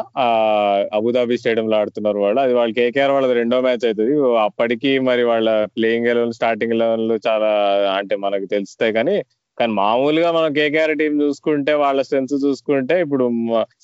అబుదాబి 0.98 1.36
స్టేడియం 1.40 1.66
లో 1.70 1.76
ఆడుతున్నారు 1.76 2.18
వాళ్ళు. 2.18 2.38
అది 2.44 2.54
వాళ్ళు 2.58 2.74
కేకేఆర్ 2.74 3.12
వాళ్ళది 3.14 3.34
రెండో 3.40 3.56
మ్యాచ్ 3.60 3.84
అవుతుంది. 3.88 4.14
అప్పటికి 4.44 4.92
మరి 5.08 5.24
వాళ్ళ 5.30 5.48
ప్లేయింగ్ 5.76 6.08
ఎలెవెన్ 6.12 6.36
స్టార్టింగ్ 6.38 6.74
ఎలెవెన్ 6.76 7.18
చాలా 7.28 7.50
అంటే 7.98 8.16
మనకు 8.24 8.46
తెలుస్తాయి 8.54 8.92
కానీ 8.92 9.16
కానీ 9.58 9.72
మామూలుగా 9.78 10.28
మనం 10.32 10.50
కేకేఆర్ 10.52 10.92
టీం 10.98 11.14
చూసుకుంటే 11.22 11.72
వాళ్ళ 11.82 12.00
స్ట్రెంత్ 12.02 12.34
చూసుకుంటే 12.44 12.96
ఇప్పుడు 13.04 13.24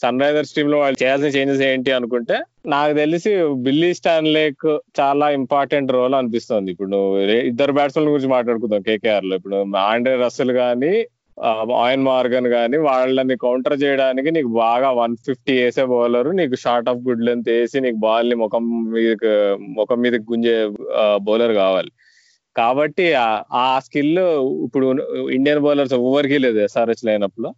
సన్ 0.03 0.21
రైజర్స్ 0.21 0.55
టీమ్లో 0.57 0.77
వాళ్ళు 0.79 0.99
చేయాల్సిన 1.03 1.31
చేంజెస్ 1.37 1.63
ఏంటి 1.63 1.93
అనుకుంటే 1.93 2.37
నాకు 2.67 2.93
తెలిసి 2.95 3.31
బిల్లీ 3.67 3.95
స్టాన్లేక్ 3.95 4.67
చాలా 5.01 5.31
ఇంపార్టెంట్ 5.39 5.93
రోల్ 5.93 6.15
అనిపిస్తుంది. 6.15 6.71
ఇప్పుడు 6.71 6.99
ఇద్దరు 7.51 7.73
బ్యాట్స్మెన్ 7.73 8.09
గురించి 8.09 8.31
మాట్లాడుకుందాం 8.37 8.83
కేకేఆర్లో 8.83 9.37
ఇప్పుడు 9.37 9.59
ఆండ్రే 9.89 10.15
రస్సెల్ 10.17 10.55
గానీ 10.61 10.95
ఆయన్ 11.83 12.05
మార్గన్ 12.09 12.49
కానీ 12.57 12.77
వాళ్ళని 12.89 13.37
కౌంటర్ 13.45 13.77
చేయడానికి 13.83 14.31
నీకు 14.37 14.51
బాగా 14.65 14.89
వన్ 15.01 15.15
ఫిఫ్టీ 15.27 15.55
వేసే 15.63 15.85
బౌలర్ 15.93 16.29
నీకు 16.41 16.57
షార్ట్ 16.65 16.89
ఆఫ్ 16.93 17.03
గుడ్ 17.09 17.25
లెంత్ 17.29 17.51
వేసి 17.55 17.79
నీకు 17.87 17.99
బాల్ని 18.07 18.37
ముఖం 18.45 18.65
మీద 18.95 19.17
ముఖం 19.79 19.99
మీద 20.05 20.17
గుంజే 20.31 20.57
బౌలర్ 21.29 21.55
కావాలి. 21.63 21.91
కాబట్టి 22.57 23.07
ఆ 23.65 23.67
స్కిల్ 23.87 24.19
ఇప్పుడు 24.67 24.87
ఇండియన్ 25.39 25.63
బౌలర్స్ 25.67 25.95
ఎవరికి 26.01 26.39
లేదు 26.47 26.59
ఎస్ఆర్హెచ్ 26.67 27.05
లైనప్లో. 27.09 27.51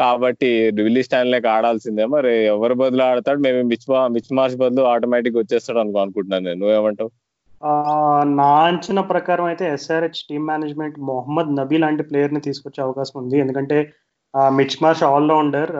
కాబట్టి 0.00 0.50
విల్లీ 0.86 1.02
స్టాన్లేక్ 1.06 1.46
ఆడాల్సిందే. 1.56 2.04
మరి 2.14 2.32
ఎవరి 2.54 2.74
బదులు 2.82 3.02
ఆడతాడు? 3.10 3.40
మేము 3.46 3.60
మిచ్ 3.72 3.86
మిచ్ 4.16 4.30
మార్చ్ 4.38 4.56
బదులు 4.62 4.84
ఆటోమేటిక్ 4.94 5.38
వచ్చేస్తాడు 5.42 5.80
అనుకో 5.84 6.00
అనుకుంటున్నాను 6.04 6.44
నేను. 6.48 6.60
నువ్వేమంటావు? 6.62 7.10
నా 8.38 8.50
అంచనా 8.66 9.02
ప్రకారం 9.10 9.46
అయితే 9.50 9.64
SRH 9.72 10.20
team 10.28 10.46
management 10.46 10.96
Mohammad 11.08 11.50
Nabi 11.56 11.78
లాంటి 11.78 12.02
ప్లేయర్ని 12.02 12.40
తీసుకొచ్చే 12.40 12.80
అవకాశం 12.82 13.16
ఉంది. 13.22 13.36
ఎందుకంటే 13.38 13.78
Mitch 14.58 14.76
Marsh 14.82 15.04
allrounder 15.06 15.70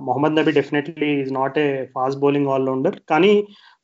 Mohammad 0.00 0.36
Nabi 0.38 0.52
definitely 0.52 1.08
is 1.20 1.32
not 1.32 1.56
a 1.58 1.68
fast 1.94 2.20
bowling 2.20 2.52
allrounder 2.56 2.96
కానీ 3.12 3.32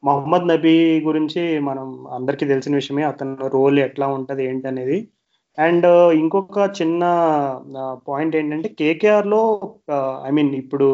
మొహమ్మద్ 0.03 0.47
నబీ 0.49 0.75
గురించి 1.09 1.43
మనం 1.69 1.89
అందరికీ 2.11 2.45
తెలిసిన 2.47 2.75
విషయమే 2.75 3.05
అతని 3.11 3.49
రోల్ 3.57 3.79
ఎట్లా 3.87 4.07
ఉంటుంది 4.17 4.45
ఏంటి 4.51 4.67
అనేది 4.69 4.99
అండ్ 5.59 5.87
ఇంకొక 6.21 6.59
చిన్న 6.79 7.03
పాయింట్ 8.09 8.35
ఏంటంటే 8.39 8.69
కేకేఆర్లో 8.81 9.41
ఐ 10.29 10.31
మీన్ 10.37 10.53
ఇప్పుడు 10.61 10.87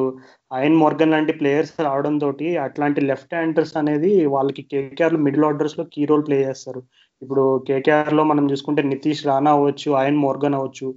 అయన్ 0.50 0.78
మోర్గన్ 0.82 1.12
లాంటి 1.14 1.32
ప్లేయర్స్ 1.40 1.74
రావడం 1.86 2.14
తోటి 2.22 2.48
అట్లాంటి 2.64 3.00
లెఫ్ట్ 3.10 3.34
హ్యాండర్స్ 3.34 3.74
అనేది 3.80 4.10
వాళ్ళకి 4.34 4.62
కేకేఆర్లో 4.72 5.20
మిడిల్ 5.26 5.46
ఆర్డర్స్లో 5.50 5.84
కీ 5.94 6.02
రోల్ 6.10 6.24
ప్లే 6.28 6.38
చేస్తారు. 6.48 6.80
ఇప్పుడు 7.22 7.44
కేకేఆర్లో 7.68 8.24
మనం 8.32 8.44
చూసుకుంటే 8.52 8.82
నితీష్ 8.92 9.24
రాణా 9.30 9.52
అవ్వచ్చు 9.58 9.90
అయన్ 10.00 10.22
మోర్గన్ 10.26 10.58
అవ్వచ్చు 10.58 10.88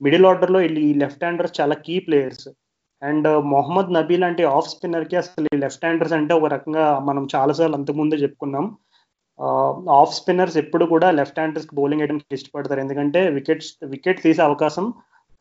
మిడిల్ 0.00 0.26
ఆర్డర్లో 0.30 0.60
ఈ 0.84 0.90
లెఫ్ట్ 1.02 1.24
హ్యాండర్స్ 1.24 1.58
చాలా 1.60 1.74
key 1.86 1.96
players. 2.06 2.48
And 3.02 3.28
Mohammad 3.52 3.90
Nabi 3.96 4.16
లాంటి 4.22 4.42
ఆఫ్ 4.56 4.70
స్పిన్నర్కి 4.72 5.16
అసలు 5.22 5.48
ఈ 5.54 5.58
లెఫ్ట్ 5.64 5.84
హ్యాండర్స్ 5.86 6.14
అంటే 6.18 6.32
ఒక 6.38 6.48
రకంగా 6.54 6.86
మనం 7.08 7.24
చాలాసార్లు 7.34 7.76
అంతకుముందే 7.78 8.16
చెప్పుకున్నాం. 8.24 8.66
ఆఫ్ 10.00 10.16
స్పిన్నర్స్ 10.18 10.56
ఎప్పుడు 10.62 10.84
కూడా 10.94 11.08
లెఫ్ట్ 11.18 11.38
హ్యాండర్స్కి 11.40 11.74
బౌలింగ్ 11.78 12.02
వేయడానికి 12.02 12.36
ఇష్టపడతారు. 12.38 12.80
ఎందుకంటే 12.84 13.20
వికెట్స్ 13.36 13.70
వికెట్ 13.94 14.22
తీసే 14.26 14.42
అవకాశం 14.48 14.86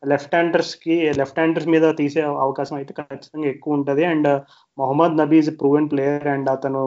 లెఫ్ట్ 0.03 0.35
హ్యాండర్స్కి 0.35 0.95
లెఫ్ట్ 1.19 1.39
హ్యాండర్స్ 1.39 1.69
మీద 1.73 1.85
తీసే 1.99 2.21
అవకాశం 2.45 2.75
అయితే 2.79 2.91
ఖచ్చితంగా 2.99 3.47
ఎక్కువ 3.53 3.77
ఉంటుంది. 3.79 4.03
And 4.12 4.29
Mohammad 4.77 5.19
Nabi 5.21 5.38
is 5.43 5.51
proven 5.62 5.89
player 5.93 6.27
and 6.33 6.49
అతను 6.55 6.83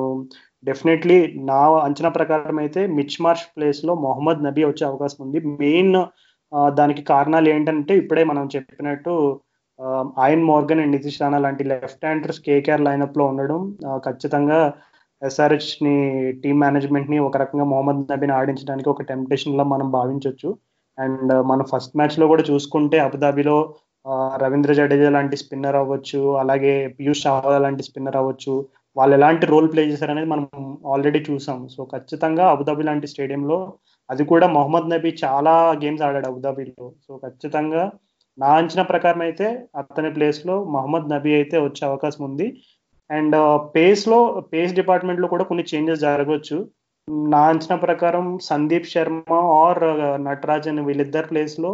డెఫినెట్లీ 0.68 1.18
నా 1.50 1.60
అంచనా 1.86 2.10
ప్రకారం 2.18 2.58
అయితే 2.64 2.80
మిచ్ 2.98 3.16
మార్చ్ 3.24 3.46
ప్లేస్లో 3.56 3.94
మొహమ్మద్ 4.06 4.44
నబీ 4.46 4.62
వచ్చే 4.68 4.84
అవకాశం 4.90 5.20
ఉంది. 5.26 5.40
మెయిన్ 5.62 5.96
దానికి 6.78 7.02
కారణాలు 7.12 7.48
ఏంటంటే 7.54 7.92
ఇప్పుడే 8.02 8.22
మనం 8.30 8.46
చెప్పినట్టు 8.54 9.12
Eoin 10.24 10.46
Morgan 10.50 10.80
and 10.82 10.94
Nitish 10.96 11.20
Rana 11.22 11.38
లాంటి 11.44 11.64
లెఫ్ట్ 11.70 12.04
హ్యాండర్స్ 12.06 12.40
కేకేఆర్ 12.46 12.86
లైనప్లో 12.88 13.24
ఉండడం 13.32 13.60
ఖచ్చితంగా 14.06 14.58
ఎస్ఆర్హెచ్ని 15.22 15.94
టీమ్ 16.42 16.60
మేనేజ్మెంట్ని 16.64 17.18
ఒక 17.28 17.36
రకంగా 17.36 17.66
మొహమ్మద్ 17.72 18.00
నబీని 18.12 18.34
ఆడించడానికి 18.38 18.88
ఒక 18.88 19.04
టెంప్టేషన్ 19.10 19.58
లా 19.60 19.64
మనం 19.72 19.88
భావించవచ్చు 19.98 20.50
అండ్ 20.98 21.30
uh, 21.32 21.42
మన 21.50 21.60
ఫస్ట్ 21.70 21.94
మ్యాచ్లో 21.98 22.24
కూడా 22.32 22.42
చూసుకుంటే 22.50 22.96
అబుదాబిలో 23.06 23.56
రవీంద్ర 24.42 24.72
జడేజా 24.78 25.10
లాంటి 25.16 25.36
స్పిన్నర్ 25.42 25.76
అవ్వచ్చు 25.80 26.20
అలాగే 26.40 26.72
పీయూష్ 26.96 27.22
చావ్లా 27.26 27.58
లాంటి 27.64 27.82
స్పిన్నర్ 27.88 28.18
అవ్వచ్చు. 28.20 28.54
వాళ్ళు 28.96 29.14
ఎలాంటి 29.18 29.44
రోల్ 29.52 29.68
ప్లే 29.72 29.82
చేశారనేది 29.90 30.28
మనం 30.32 30.46
ఆల్రెడీ 30.92 31.20
చూసాం. 31.28 31.58
సో 31.74 31.80
ఖచ్చితంగా 31.94 32.44
అబుదాబి 32.54 32.84
లాంటి 32.88 33.10
స్టేడియంలో 33.12 33.58
అది 34.10 34.24
కూడా 34.32 34.46
మొహమ్మద్ 34.56 34.90
నబీ 34.94 35.10
చాలా 35.24 35.54
గేమ్స్ 35.82 36.04
ఆడాడు 36.08 36.28
అబుదాబిలో. 36.32 36.86
సో 37.06 37.12
ఖచ్చితంగా 37.24 37.84
నా 38.38 38.50
అంచనా 38.60 38.84
ప్రకారం 38.92 39.22
అయితే 39.28 39.46
అతని 39.80 40.10
ప్లేస్లో 40.16 40.54
మహమ్మద్ 40.74 41.10
నబీ 41.14 41.32
అయితే 41.40 41.56
వచ్చే 41.66 41.82
అవకాశం 41.90 42.22
ఉంది. 42.30 42.46
అండ్ 43.12 43.36
పేస్లో 43.74 44.18
పేస్ 44.52 44.72
డిపార్ట్మెంట్లో 44.74 45.28
కూడా 45.28 45.44
కొన్ని 45.44 45.64
చేంజెస్ 45.70 46.00
జరగవచ్చు 46.00 46.58
నా 47.30 47.40
అంచనా 47.46 47.76
ప్రకారం 47.76 48.26
సందీప్ 48.48 48.92
శర్మ 48.92 49.32
ఆర్ 49.62 49.82
నటరాజన్ 50.26 50.80
వీళ్ళిద్దరు 50.86 51.28
ప్లేస్లో 51.28 51.72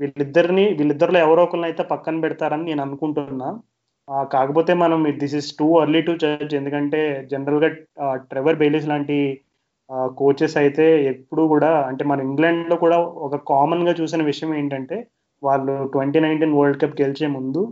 వీళ్ళిద్దరిని 0.00 0.64
వీళ్ళిద్దరిలో 0.78 1.18
ఎవరో 1.18 1.42
ఒకరిని 1.44 1.66
అయితే 1.66 1.82
పక్కన 1.82 2.16
పెడతారని 2.20 2.64
నేను 2.64 2.82
అనుకుంటున్నా. 2.82 3.48
కాకపోతే 4.30 4.72
మనం 4.74 5.00
this 5.20 5.34
is 5.34 5.50
too 5.58 5.66
early 5.80 6.00
to 6.00 6.12
judge 6.16 6.54
ఎందుకంటే 6.54 7.00
జనరల్గా 7.32 7.68
ట్రెవర్ 8.30 8.56
బెయిలీస్ 8.56 8.88
లాంటి 8.88 9.18
కోచెస్ 10.18 10.56
అయితే 10.56 10.86
ఎప్పుడు 11.12 11.42
కూడా 11.42 11.70
అంటే 11.88 12.02
మన 12.04 12.20
ఇంగ్లాండ్లో 12.20 12.76
కూడా 12.76 12.98
ఒక 13.26 13.36
కామన్గా 13.52 13.92
చూసిన 14.00 14.22
విషయం 14.22 14.50
ఏంటంటే 14.54 14.96
వాళ్ళు 15.42 15.74
ట్వంటీ 15.92 16.20
నైన్టీన్ 16.20 16.56
వరల్డ్ 16.58 16.80
కప్ 16.82 16.98
గెలిచే 17.00 17.28
ముందు 17.28 17.62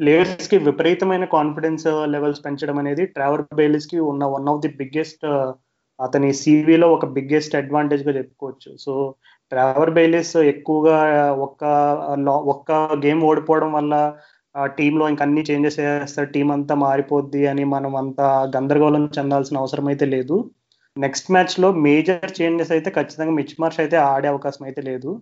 ప్లేయర్స్కి 0.00 0.56
విపరీతమైన 0.68 1.24
కాన్ఫిడెన్స్ 1.36 1.86
లెవెల్స్ 2.14 2.40
పెంచడం 2.46 2.76
అనేది 2.82 3.04
ట్రావర్ 3.16 3.42
బెయిలీస్కి 3.60 3.98
ఉన్న 4.12 4.24
వన్ 4.36 4.48
ఆఫ్ 4.52 4.62
ది 4.64 4.70
బిగ్గెస్ట్ 4.80 5.24
అతని 5.98 6.30
సివిలో 6.42 6.86
ఒక 6.96 7.06
బిగ్గెస్ట్ 7.16 7.54
అడ్వాంటేజ్గా 7.60 8.12
చెప్పుకోవచ్చు. 8.18 8.70
సో 8.84 8.92
ట్రావర్ 9.52 9.92
బెయిలీస్ 9.98 10.36
ఎక్కువగా 10.52 10.96
ఒక్క 11.46 11.64
ఒక్క 12.54 12.72
గేమ్ 13.04 13.22
ఓడిపోవడం 13.30 13.70
వల్ల 13.78 13.94
టీంలో 14.78 15.04
ఇంక 15.12 15.22
అన్ని 15.26 15.42
చేంజెస్ 15.48 15.78
చేస్తారు. 15.80 16.28
టీం 16.34 16.48
అంతా 16.56 16.74
మారిపోద్ది 16.86 17.42
అని 17.52 17.64
మనం 17.74 17.92
అంత 18.02 18.20
గందరగోళం 18.56 19.04
చెందాల్సిన 19.18 19.62
అవసరం 19.62 19.86
అయితే 19.92 20.06
లేదు. 20.14 20.36
నెక్స్ట్ 20.96 21.30
మ్యాచ్లో 21.34 21.68
మేజర్ 21.86 22.34
చేంజెస్ 22.40 22.72
అయితే 22.76 22.90
ఖచ్చితంగా 22.98 23.32
మిచ్ 23.38 23.54
మార్చ్ 23.62 23.80
అయితే 23.84 23.96
ఆడే 24.10 24.28
అవకాశం 24.32 24.64
అయితే 24.68 24.82
లేదు. 24.90 25.12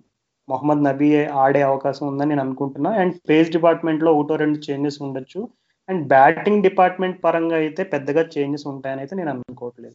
మొహమ్మద్ 0.48 0.85
నబీ 0.85 1.24
ఆడే 1.24 1.62
అవకాశం 1.62 2.09
ఉందని 2.09 2.28
నేను 2.28 2.40
అనుకుంటున్నా. 2.40 2.90
అండ్ 2.90 3.14
పేస్ 3.28 3.50
డిపార్ట్మెంట్లో 3.50 4.12
ఒకటో 4.12 4.37
రెండు 4.37 4.59
చేంజెస్ 4.70 5.02
ఉండొచ్చు. 5.02 5.48
అండ్ 5.88 6.09
బ్యాటింగ్ 6.09 6.62
డిపార్ట్మెంట్ 6.62 7.24
పరంగా 7.24 7.57
అయితే 7.57 7.83
పెద్దగా 7.83 8.24
చేంజెస్ 8.38 8.66
ఉంటాయని 8.66 9.00
అయితే 9.00 9.16
నేను 9.16 9.31
అనుకోవట్లేదు. 9.31 9.94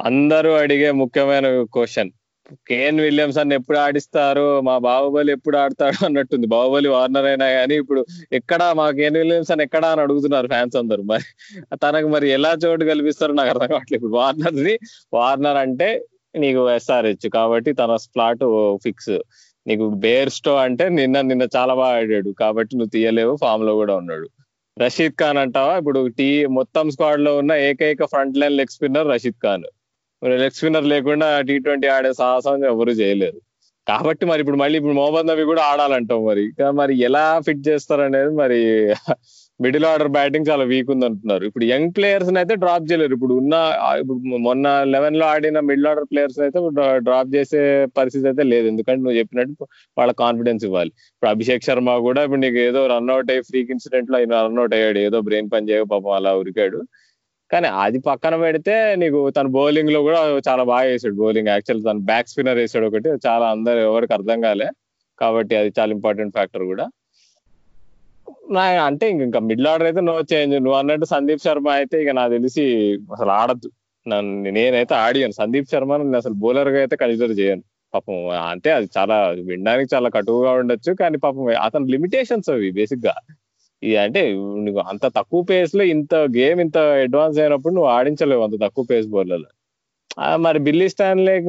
అందరూ 0.00 0.52
అడిగే 0.52 0.90
ముఖ్యమైన 0.90 1.62
క్వశ్చన్. 1.62 2.10
కేన్ 2.68 3.00
విలియమ్సన్ 3.00 3.52
ఎప్పుడు 3.52 3.78
ఆడిస్తారు? 3.78 4.60
మా 4.60 4.78
బాహుబలి 4.78 5.32
ఎప్పుడు 5.32 5.56
ఆడతాడు 5.56 6.04
అన్నట్టుంది. 6.04 6.46
బాహుబలి 6.46 6.88
వార్నర్ 6.88 7.24
అయినా 7.24 7.50
కానీ 7.50 7.74
ఇప్పుడు 7.74 8.06
ఎక్కడ 8.32 8.72
మా 8.76 8.90
కేన్ 8.90 9.16
విలియమ్సన్ 9.16 9.60
ఎక్కడ 9.60 9.84
అని 9.84 10.00
అడుగుతున్నారు 10.00 10.46
ఫ్యాన్స్ 10.46 10.76
అందరు. 10.76 11.02
మరి 11.02 11.22
తనకు 11.76 12.08
మరి 12.08 12.30
ఎలా 12.30 12.52
చోటు 12.52 12.84
కల్పిస్తారో 12.84 13.34
నాకు 13.34 13.48
అర్థం 13.48 13.66
కావట్లేదు. 13.66 14.04
ఇప్పుడు 14.04 14.20
వార్నర్ని 14.20 14.78
వార్నర్ 15.14 15.56
అంటే 15.56 16.04
నీకు 16.38 16.70
ఎస్ఆర్హెచ్ 16.70 17.28
కాబట్టి 17.28 17.72
తన 17.72 17.96
స్లాట్ 17.96 18.44
ఫిక్స్ 18.82 19.16
నీకు 19.66 19.88
బేర్స్టో 19.88 20.56
అంటే 20.56 20.88
నిన్న 20.88 21.20
నిన్న 21.20 21.48
చాలా 21.56 21.74
బాగా 21.74 21.96
ఆడాడు 21.96 22.30
కాబట్టి 22.40 22.76
నువ్వు 22.76 22.90
తీయలేవు 22.90 23.36
ఫామ్లో 23.36 23.74
కూడా 23.74 23.96
ఉన్నాడు. 23.96 24.28
రషీద్ 24.78 25.12
ఖాన్ 25.12 25.38
అంటావా? 25.38 25.76
ఇప్పుడు 25.76 26.08
టీ 26.08 26.46
మొత్తం 26.46 26.90
స్క్వాడ్లో 26.90 27.36
ఉన్న 27.36 27.52
ఏకైక 27.52 28.04
front 28.04 28.36
line 28.36 28.56
leg 28.56 28.72
spinner 28.72 29.08
Rashid 29.08 29.40
Khan. 29.42 29.64
Leg 30.24 30.50
spinner 30.50 30.84
లేకుండా 30.84 31.40
టీ 31.40 31.58
ట్వంటీ 31.58 31.86
ఆడే 31.86 32.12
సాహసం 32.12 32.64
ఎవరు 32.64 32.90
చేయలేరు. 32.90 33.40
కాబట్టి 33.88 34.26
మరి 34.26 34.40
ఇప్పుడు 34.40 34.56
మళ్ళీ 34.56 34.76
ఇప్పుడు 34.78 34.92
మొహమ్మద్ 34.92 35.26
నబీ 35.26 35.42
కూడా 35.42 35.62
ఆడాలంటాం 35.62 36.26
మరి. 36.26 36.52
మరి 36.72 36.98
ఎలా 36.98 37.40
ఫిట్ 37.40 37.68
చేస్తారనేది 37.68 38.30
మరి 38.30 38.60
మిడిల్ 39.60 39.84
ఆర్డర్ 39.84 40.08
బ్యాటింగ్ 40.08 40.46
చాలా 40.50 40.64
వీక్ 40.64 40.90
ఉంది 40.90 41.06
అంటున్నారు. 41.06 41.44
ఇప్పుడు 41.44 41.64
యంగ్ 41.64 41.90
ప్లేయర్స్ 41.96 42.30
అయితే 42.36 42.54
డ్రాప్ 42.54 42.86
చేయలేరు. 42.90 43.14
ఇప్పుడు 43.14 43.34
ఉన్న 43.34 43.54
ఇప్పుడు 44.00 44.18
మొన్న 44.46 44.84
లెవెన్లో 44.84 45.26
ఆడిన 45.26 45.60
మిడిల్ 45.60 45.86
ఆర్డర్ 45.86 46.08
ప్లేయర్స్ 46.12 46.40
అయితే 46.40 46.58
డ్రాప్ 46.98 47.34
చేసే 47.34 47.86
పరిస్థితి 47.98 48.26
అయితే 48.28 48.42
లేదు. 48.42 48.66
ఎందుకంటే 48.66 49.00
నువ్వు 49.02 49.18
చెప్పినట్టు 49.18 49.66
వాళ్ళ 49.98 50.12
కాన్ఫిడెన్స్ 50.12 50.64
ఇవ్వాలి. 50.64 50.92
ఇప్పుడు 51.14 51.30
అభిషేక్ 51.30 51.64
శర్మ 51.64 51.98
కూడా 51.98 52.22
ఇప్పుడు 52.24 52.40
నీకు 52.40 52.56
ఏదో 52.56 52.86
రన్అట్ 52.86 53.30
అయ్యి 53.30 53.42
ఫ్రీక్ 53.42 53.70
ఇన్సిడెంట్లో 53.70 54.18
ఆయన 54.18 54.42
రన్అట్ 54.46 54.74
అయ్యాడు. 54.74 54.98
ఏదో 54.98 55.20
బ్రెయిన్ 55.20 55.50
పని 55.54 55.68
చేయక 55.70 55.82
పాపం 55.82 56.12
అలా 56.12 56.34
ఉరికాడు. 56.42 56.80
కానీ 57.50 57.68
అది 57.84 57.98
పక్కన 57.98 58.36
పెడితే 58.36 58.74
నీకు 58.96 59.30
తన 59.30 59.46
బౌలింగ్లో 59.46 60.02
కూడా 60.02 60.20
చాలా 60.48 60.62
బాగా 60.64 60.86
వేసాడు. 60.90 61.14
బౌలింగ్ 61.14 61.48
యాక్చువల్ 61.48 61.82
తన 61.84 61.98
బ్యాక్ 62.10 62.28
స్పిన్నర్ 62.28 62.58
వేసాడు 62.58 62.86
ఒకటి. 62.86 63.08
చాలా 63.26 63.46
అందరు 63.50 63.78
ఎవరికి 63.90 64.12
అర్థం 64.12 64.40
కాలే. 64.40 64.68
కాబట్టి 65.18 65.56
అది 65.56 65.72
చాలా 65.78 65.92
ఇంపార్టెంట్ 65.92 66.34
ఫ్యాక్టర్ 66.34 66.64
కూడా. 66.72 66.86
అంటే 68.88 69.06
ఇంకా 69.26 69.40
మిడిల్ 69.50 69.68
ఆర్డర్ 69.72 69.86
అయితే 69.90 70.00
నో 70.08 70.14
చేంజ్ 70.32 70.54
నువ్వు 70.64 70.76
అన్నట్టు 70.80 71.06
సందీప్ 71.14 71.44
శర్మ 71.46 71.68
అయితే 71.78 71.96
ఇక 72.04 72.10
నాకు 72.18 72.32
తెలిసి 72.36 72.64
అసలు 73.16 73.30
ఆడద్దు. 73.40 73.68
నన్ను 74.06 74.50
నేనైతే 74.56 74.94
ఆడియను. 75.06 75.34
సందీప్ 75.42 75.70
శర్మ 75.72 75.96
నేను 76.02 76.18
అసలు 76.22 76.36
బౌలర్గా 76.42 76.78
అయితే 76.84 76.96
కన్సిడర్ 77.02 77.34
చేయను. 77.40 77.62
పాపం 77.94 78.16
అంటే 78.52 78.70
అది 78.76 78.86
చాలా 78.96 79.16
వినడానికి 79.50 79.88
చాలా 79.94 80.08
కటువుగా 80.16 80.52
ఉండొచ్చు. 80.60 80.92
కానీ 81.02 81.16
పాపం 81.24 81.44
అతని 81.66 81.86
లిమిటేషన్స్ 81.94 82.50
అవి 82.54 82.68
బేసిక్గా 82.78 83.14
ఇది 83.82 83.96
అంటే 84.04 84.20
నువ్వు 84.66 84.80
అంత 84.90 85.04
తక్కువ 85.18 85.40
పేస్లో 85.50 85.82
ఇంత 85.94 86.14
గేమ్ 86.38 86.60
ఇంత 86.64 86.78
అడ్వాన్స్ 87.06 87.38
అయినప్పుడు 87.42 87.74
నువ్వు 87.76 87.90
ఆడించలేవు 87.96 88.42
అంత 88.46 88.56
తక్కువ 88.64 88.84
పేస్ 88.92 89.08
బౌలర్లు 89.14 89.48
మరి 90.44 90.58
బిల్లీ 90.66 90.86
స్టాన్లేక్ 90.94 91.46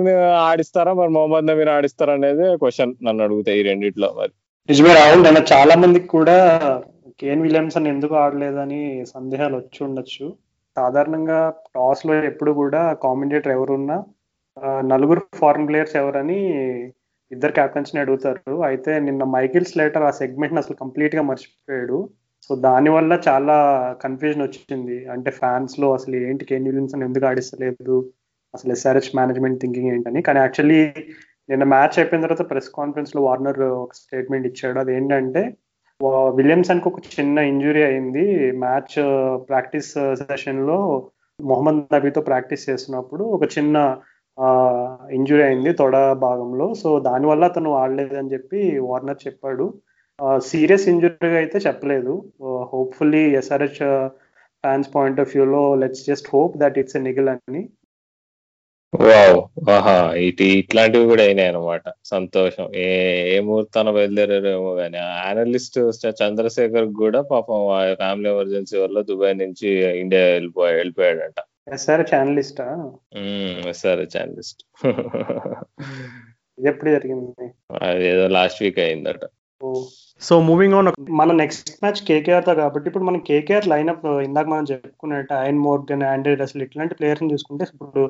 ఆడిస్తారా? 0.49 0.91
మరి 0.99 1.11
మొహమ్మద్ 1.17 1.47
నబీన్ 1.49 1.71
ఆడిస్తారా 1.77 2.13
అనేది 2.19 2.45
క్వశ్చన్ 2.63 2.93
నన్ను 3.07 3.21
అడుగుతాయి 3.25 3.59
ఈ 3.61 3.63
రెండిట్లో 3.69 4.07
మరి. 4.19 4.33
నిజమే 4.69 4.93
రాహుల్ 4.93 5.23
నేను 5.23 5.41
చాలా 5.53 5.75
మందికి 5.75 6.07
కూడా 6.07 6.35
కేన్ 7.19 7.41
విలియమ్సన్ 7.41 7.87
ఎందుకు 7.87 8.15
ఆడలేదని 8.15 8.79
సందేహాలు 9.05 9.55
వచ్చి 9.57 9.79
ఉండొచ్చు. 9.83 10.25
సాధారణంగా 10.77 11.37
టాస్లో 11.75 12.13
ఎప్పుడు 12.23 12.51
కూడా 12.51 12.93
కామెంటేటర్ 13.03 13.51
ఎవరున్నా 13.51 13.97
నలుగురు 14.91 15.21
ఫారెన్ 15.35 15.67
ప్లేయర్స్ 15.67 15.95
ఎవరని 15.95 16.39
ఇద్దరు 17.31 17.51
క్యాప్టెన్స్ని 17.51 18.01
అడుగుతారు. 18.01 18.55
అయితే 18.61 18.99
నిన్న 18.99 19.23
మైకిల్ 19.23 19.65
స్లేటర్ 19.65 20.03
ఆ 20.03 20.11
సెగ్మెంట్ 20.21 20.57
అసలు 20.57 20.75
కంప్లీట్గా 20.75 21.21
మర్చిపోయాడు. 21.21 22.09
సో 22.49 22.55
దానివల్ల 22.55 23.13
చాలా 23.27 23.57
కన్ఫ్యూజన్ 24.03 24.43
వచ్చింది. 24.43 24.97
అంటే 25.07 25.31
ఫ్యాన్స్లో 25.31 25.93
అసలు 25.93 26.15
ఏంటి 26.15 26.45
కేన్ 26.45 26.65
విలియమ్సన్ 26.65 27.03
ఎందుకు 27.03 27.25
ఆడిస్తలేదు? 27.25 27.97
అసలు 28.53 28.71
ఎస్ఆర్హెచ్ 28.71 29.15
మేనేజ్మెంట్ 29.15 29.61
థింకింగ్ 29.61 29.91
ఏంటని. 29.93 30.21
కానీ 30.21 30.39
యాక్చువల్లీ 30.39 30.81
నిన్న 31.49 31.63
మ్యాచ్ 31.73 31.97
అయిపోయిన 31.99 32.23
తర్వాత 32.25 32.43
ప్రెస్ 32.49 32.69
కాన్ఫరెన్స్లో 32.77 33.21
వార్నర్ 33.23 33.61
ఒక 33.85 33.93
స్టేట్మెంట్ 34.01 34.47
ఇచ్చాడు. 34.49 34.77
అది 34.83 34.91
ఏంటంటే 34.97 35.41
విలియమ్సన్కు 36.37 36.87
ఒక 36.89 37.01
చిన్న 37.15 37.37
ఇంజురీ 37.51 37.81
అయింది. 37.83 38.25
మ్యాచ్ 38.63 38.95
ప్రాక్టీస్ 39.49 39.91
సెషన్లో 40.21 40.77
మొహమ్మద్ 41.39 41.79
నబీతో 41.93 42.21
ప్రాక్టీస్ 42.21 42.69
చేస్తున్నప్పుడు 42.69 43.23
ఒక 43.35 43.43
చిన్న 43.55 43.77
ఇంజురీ 45.17 45.43
అయింది 45.43 45.71
తొడ 45.73 45.95
భాగంలో. 46.25 46.67
సో 46.81 46.89
దానివల్ల 46.99 47.43
అతను 47.51 47.71
ఆడలేదని 47.81 48.33
చెప్పి 48.33 48.61
వార్నర్ 48.89 49.23
చెప్పాడు. 49.27 49.65
సీరియస్ 50.49 50.87
ఇంజురీగా 50.89 51.37
అయితే 51.43 51.57
చెప్పలేదు. 51.67 52.13
Hopefully 52.73 53.23
SRH 53.35 53.81
fans 54.63 54.89
point 54.95 55.19
of 55.23 55.31
వ్యూలో 55.35 55.63
let's 55.81 56.05
just 56.09 56.29
hope 56.33 56.53
that 56.57 56.77
it's 56.81 56.97
a 56.97 57.01
niggle 57.09 57.29
అని 57.29 57.61
వావ్ 59.03 59.37
ఆహా 59.75 59.95
ఇటు 60.25 60.43
ఇట్లాంటివి 60.59 61.05
కూడా 61.11 61.23
అయినాయి 61.27 61.49
అనమాట 61.51 61.83
సంతోషం. 62.11 62.65
ఏ 62.83 62.85
ఏ 63.33 63.37
ముహూర్తాన 63.47 63.91
బయలుదేరారేమో 63.97 64.71
కానీ 64.81 64.99
అనలిస్ట్ 65.29 65.79
చంద్రశేఖర్ 66.21 66.87
కూడా 67.01 67.21
పాపం 67.33 67.59
ఫ్యామిలీ 68.01 68.29
ఎమర్జెన్సీ 68.33 68.77
వల్ల 68.83 69.01
దుబాయ్ 69.09 69.35
నుంచి 69.43 69.67
ఇండియా 70.03 70.23
వెళ్ళిపోయా 70.35 70.73
వెళ్ళిపోయాడంట. 70.81 71.39
ఎస్ఆర్ 71.75 72.03
ఛానలిస్టా 72.11 72.65
ఎస్ఆర్ 73.73 74.03
ఛానలిస్ట్ 74.15 74.61
ఇది 76.57 76.67
ఎప్పుడు 76.71 76.89
జరిగింది? 76.95 77.47
అది 77.87 78.03
ఏదో 78.11 78.25
లాస్ట్ 78.37 78.61
వీక్ 78.63 78.79
అయిందట. 78.83 79.25
సో 80.21 80.33
మూవింగ్ 80.41 80.75
ఆన్ 80.77 80.89
మన 81.19 81.31
నెక్స్ట్ 81.33 81.69
మ్యాచ్ 81.81 81.99
కేకేఆర్తో 82.07 82.53
కాబట్టి 82.55 82.87
ఇప్పుడు 82.89 83.07
మనం 83.09 83.19
కేకేఆర్ 83.19 83.67
లైనప్ 83.67 84.05
uh, 84.05 84.19
ఇందాక 84.27 84.47
మనం 84.47 84.65
చెప్పుకున్నట్టు 84.71 85.33
ఆయన్ 85.33 85.59
మోర్గన్ 85.59 86.03
ఆండ్రీ 86.03 86.33
రసల్ 86.35 86.63
ఇట్లాంటి 86.63 86.97
ప్లేయర్ని 86.99 87.31
చూసుకుంటే 87.33 87.65
ఇప్పుడు 87.65 88.03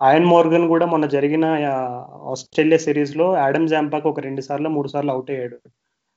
ఆయన్ 0.00 0.26
మోర్గన్ 0.26 0.66
కూడా 0.68 0.86
మొన్న 0.86 1.08
జరిగిన 1.08 1.46
uh, 1.70 2.32
ఆస్ట్రేలియా 2.32 2.80
సిరీస్లో 2.86 3.28
ఆడమ్ 3.44 3.68
జాంపాక్ 3.68 4.10
ఒక 4.12 4.20
రెండు 4.20 4.44
సార్లు 4.48 4.70
మూడు 4.70 4.88
సార్లు 4.88 5.12
అవుట్ 5.12 5.32
అయ్యాడు. 5.34 5.58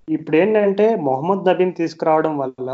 ఇప్పుడు 0.08 0.36
ఏంటంటే 0.40 0.86
మొహమ్మద్ 1.06 1.48
నబీన్ 1.48 1.72
తీసుకురావడం 1.80 2.34
వల్ల 2.42 2.70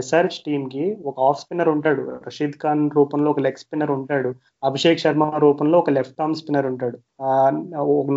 ఎస్ఆర్హెచ్ 0.00 0.38
టీమ్కి 0.46 0.84
ఒక 1.08 1.16
ఆఫ్ 1.26 1.40
స్పిన్నర్ 1.40 1.70
ఉంటాడు. 1.72 2.02
రషీద్ 2.26 2.56
ఖాన్ 2.62 2.82
రూపంలో 2.96 3.28
ఒక 3.34 3.40
లెగ్ 3.46 3.60
స్పిన్నర్ 3.62 3.92
ఉంటాడు. 3.96 4.30
అభిషేక్ 4.68 5.02
శర్మ 5.02 5.24
రూపంలో 5.44 5.76
ఒక 5.82 5.92
లెఫ్ట్ 5.96 6.22
ఆర్మ్ 6.24 6.38
స్పిన్నర్ 6.40 6.68
ఉంటాడు. 6.72 6.96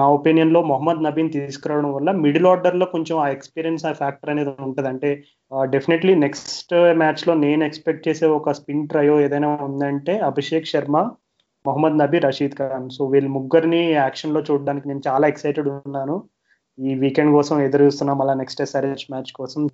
నా 0.02 0.08
ఒపీనియన్లో 0.18 0.62
మొహమ్మద్ 0.72 1.04
నబీన్ 1.08 1.34
తీసుకురావడం 1.38 1.92
వల్ల 1.98 2.12
మిడిల్ 2.24 2.50
ఆర్డర్లో 2.54 2.88
కొంచెం 2.96 3.16
ఆ 3.26 3.28
ఎక్స్పీరియన్స్ 3.36 3.86
ఆ 3.92 3.94
ఫ్యాక్టర్ 4.02 4.34
అనేది 4.36 4.54
ఉంటుంది. 4.68 4.90
అంటే 4.94 5.12
డెఫినెట్లీ 5.76 6.16
నెక్స్ట్ 6.26 6.74
మ్యాచ్లో 7.04 7.36
నేను 7.46 7.64
ఎక్స్పెక్ట్ 7.70 8.08
చేసే 8.10 8.26
ఒక 8.40 8.56
స్పిన్ 8.62 8.90
ట్రయో 8.94 9.16
ఏదైనా 9.28 9.52
ఉందంటే 9.70 10.16
అభిషేక్ 10.32 10.74
శర్మ 10.74 10.98
మొహమ్మద్ 11.66 12.02
నబీ 12.02 12.20
రషీద్ 12.30 12.60
ఖాన్. 12.60 12.90
సో 12.96 13.02
వీళ్ళు 13.14 13.30
ముగ్గురిని 13.38 13.84
యాక్షన్లో 14.02 14.42
చూడడానికి 14.50 14.88
నేను 14.88 15.02
చాలా 15.08 15.26
ఎక్సైటెడ్ 15.34 15.72
ఉన్నాను. 15.78 16.18
ఈ 16.88 16.94
వీకెండ్ 16.96 17.32
కోసం 17.32 17.62
ఎదురు 17.62 17.84
చూస్తున్నాం. 17.86 18.22
అలా 18.22 18.34
నెక్స్ట్ 18.34 18.62
ఎస్ఆర్హెచ్ 18.62 19.06
మ్యాచ్ 19.12 19.32
కోసం. 19.36 19.70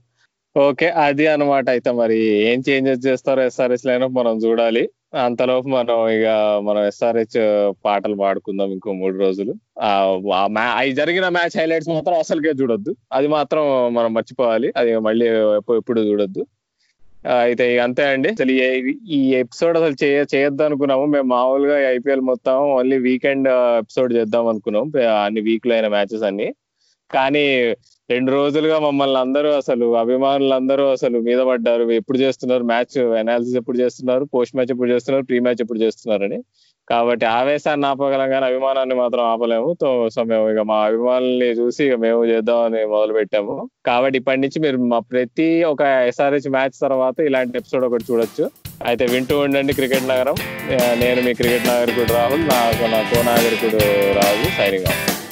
ఓకే 0.57 0.89
అది 0.89 1.27
అనమాట 1.27 1.69
అయితే 1.69 1.91
మరి. 1.91 2.17
ఏం 2.17 2.63
చేంజెస్ 2.69 3.05
చేస్తారో 3.07 3.41
ఎస్ఆర్హెచ్ 3.43 3.85
లైన్ 3.85 4.03
మనం 4.03 4.37
చూడాలి. 4.37 4.89
అంతలోపు 5.15 5.67
మనం 5.67 6.09
ఇక 6.09 6.27
మనం 6.63 6.85
ఎస్ఆర్హెచ్ 6.85 7.73
పాటలు 7.85 8.15
పాడుకుందాం 8.15 8.71
ఇంకో 8.71 8.93
మూడు 8.93 9.17
రోజులు. 9.17 9.53
అవి 9.81 10.93
జరిగిన 10.93 11.29
మ్యాచ్ 11.29 11.57
హైలైట్స్ 11.57 11.89
మాత్రం 11.89 12.13
అసలుకే 12.19 12.49
చూడొద్దు. 12.49 12.95
అది 13.13 13.27
మాత్రం 13.27 13.93
మనం 13.93 14.13
మర్చిపోవాలి. 14.13 14.73
అది 14.77 14.99
మళ్ళీ 14.99 15.27
ఎప్పుడు 15.77 16.01
చూడొద్దు. 16.01 16.45
అయితే 17.39 17.79
అంతే 17.79 18.03
అండి. 18.03 18.29
అసలు 18.29 18.51
ఈ 19.17 19.35
ఎపిసోడ్ 19.35 19.77
అసలు 19.77 19.95
చేయ 20.03 20.25
చేయొద్దు 20.35 20.63
అనుకున్నాము. 20.63 21.05
మేము 21.05 21.27
మామూలుగా 21.27 21.89
ఐపీఎల్ 21.89 22.21
మొత్తం 22.21 22.53
ఓన్లీ 22.53 22.97
వీకెండ్ 22.97 23.47
ఎపిసోడ్ 23.77 24.13
చేద్దాం 24.13 24.47
అనుకున్నాం. 24.47 24.91
అన్ని 25.23 25.41
వీక్లో 25.41 25.73
అయిన 25.73 25.87
మ్యాచెస్ 25.87 26.23
అన్ని. 26.23 26.53
కానీ 27.13 27.45
రెండు 28.11 28.31
రోజులుగా 28.31 28.79
మమ్మల్ని 28.79 29.17
అందరూ 29.17 29.49
అసలు 29.51 29.95
అభిమానులు 29.95 30.53
అందరూ 30.53 30.83
అసలు 30.91 31.17
మీద 31.19 31.39
పడ్డారు. 31.39 31.83
ఎప్పుడు 31.91 32.17
చేస్తున్నారు? 32.17 32.63
మ్యాచ్ 32.63 32.97
అనాలిసిస్ 33.21 33.57
ఎప్పుడు 33.57 33.77
చేస్తున్నారు? 33.77 34.23
పోస్ట్ 34.33 34.55
మ్యాచ్ 34.55 34.71
ఎప్పుడు 34.71 34.89
చేస్తున్నారు? 34.89 35.25
ప్రీ 35.25 35.39
మ్యాచ్ 35.39 35.61
ఎప్పుడు 35.61 35.79
చేస్తున్నారని. 35.79 36.39
కాబట్టి 36.89 37.25
ఆవేశాన్ని 37.25 37.87
ఆపగలం 37.87 38.29
కానీ 38.29 38.45
అభిమానాన్ని 38.45 38.95
మాత్రం 38.95 39.23
ఆపలేము. 39.23 39.69
సో 40.15 40.23
మేము 40.23 40.49
ఇక 40.49 40.59
మా 40.59 40.77
అభిమానుల్ని 40.85 41.49
చూసి 41.51 41.85
ఇక 41.87 41.95
మేము 41.95 42.25
చేద్దామని 42.25 42.85
మొదలు 42.85 43.13
పెట్టాము. 43.13 43.69
కాబట్టి 43.85 44.17
ఇప్పటి 44.17 44.41
నుంచి 44.41 44.59
మీరు 44.59 44.77
మా 44.77 44.99
ప్రతి 44.99 45.63
ఒక 45.63 45.81
ఎస్ఆర్హెచ్ 45.81 46.49
మ్యాచ్ 46.49 46.77
తర్వాత 46.81 47.19
ఇలాంటి 47.19 47.57
ఎపిసోడ్ 47.57 47.85
ఒకటి 47.85 48.07
చూడొచ్చు. 48.11 48.51
అయితే 48.85 49.05
వింటూ 49.05 49.39
ఉండండి 49.39 49.73
క్రికెట్ 49.73 50.07
నగరం. 50.13 50.35
నేను 51.03 51.21
మీ 51.21 51.33
క్రికెట్ 51.33 51.67
నాగరికుడు 51.67 52.13
రాహుల్ 52.13 52.47
నాకు 52.53 52.91
నా 52.95 53.01
కోనాగరికుడు 53.13 53.83
రాజు 54.21 54.49
సైనింగ్ 54.59 54.89
ఆఫ్ 54.93 55.24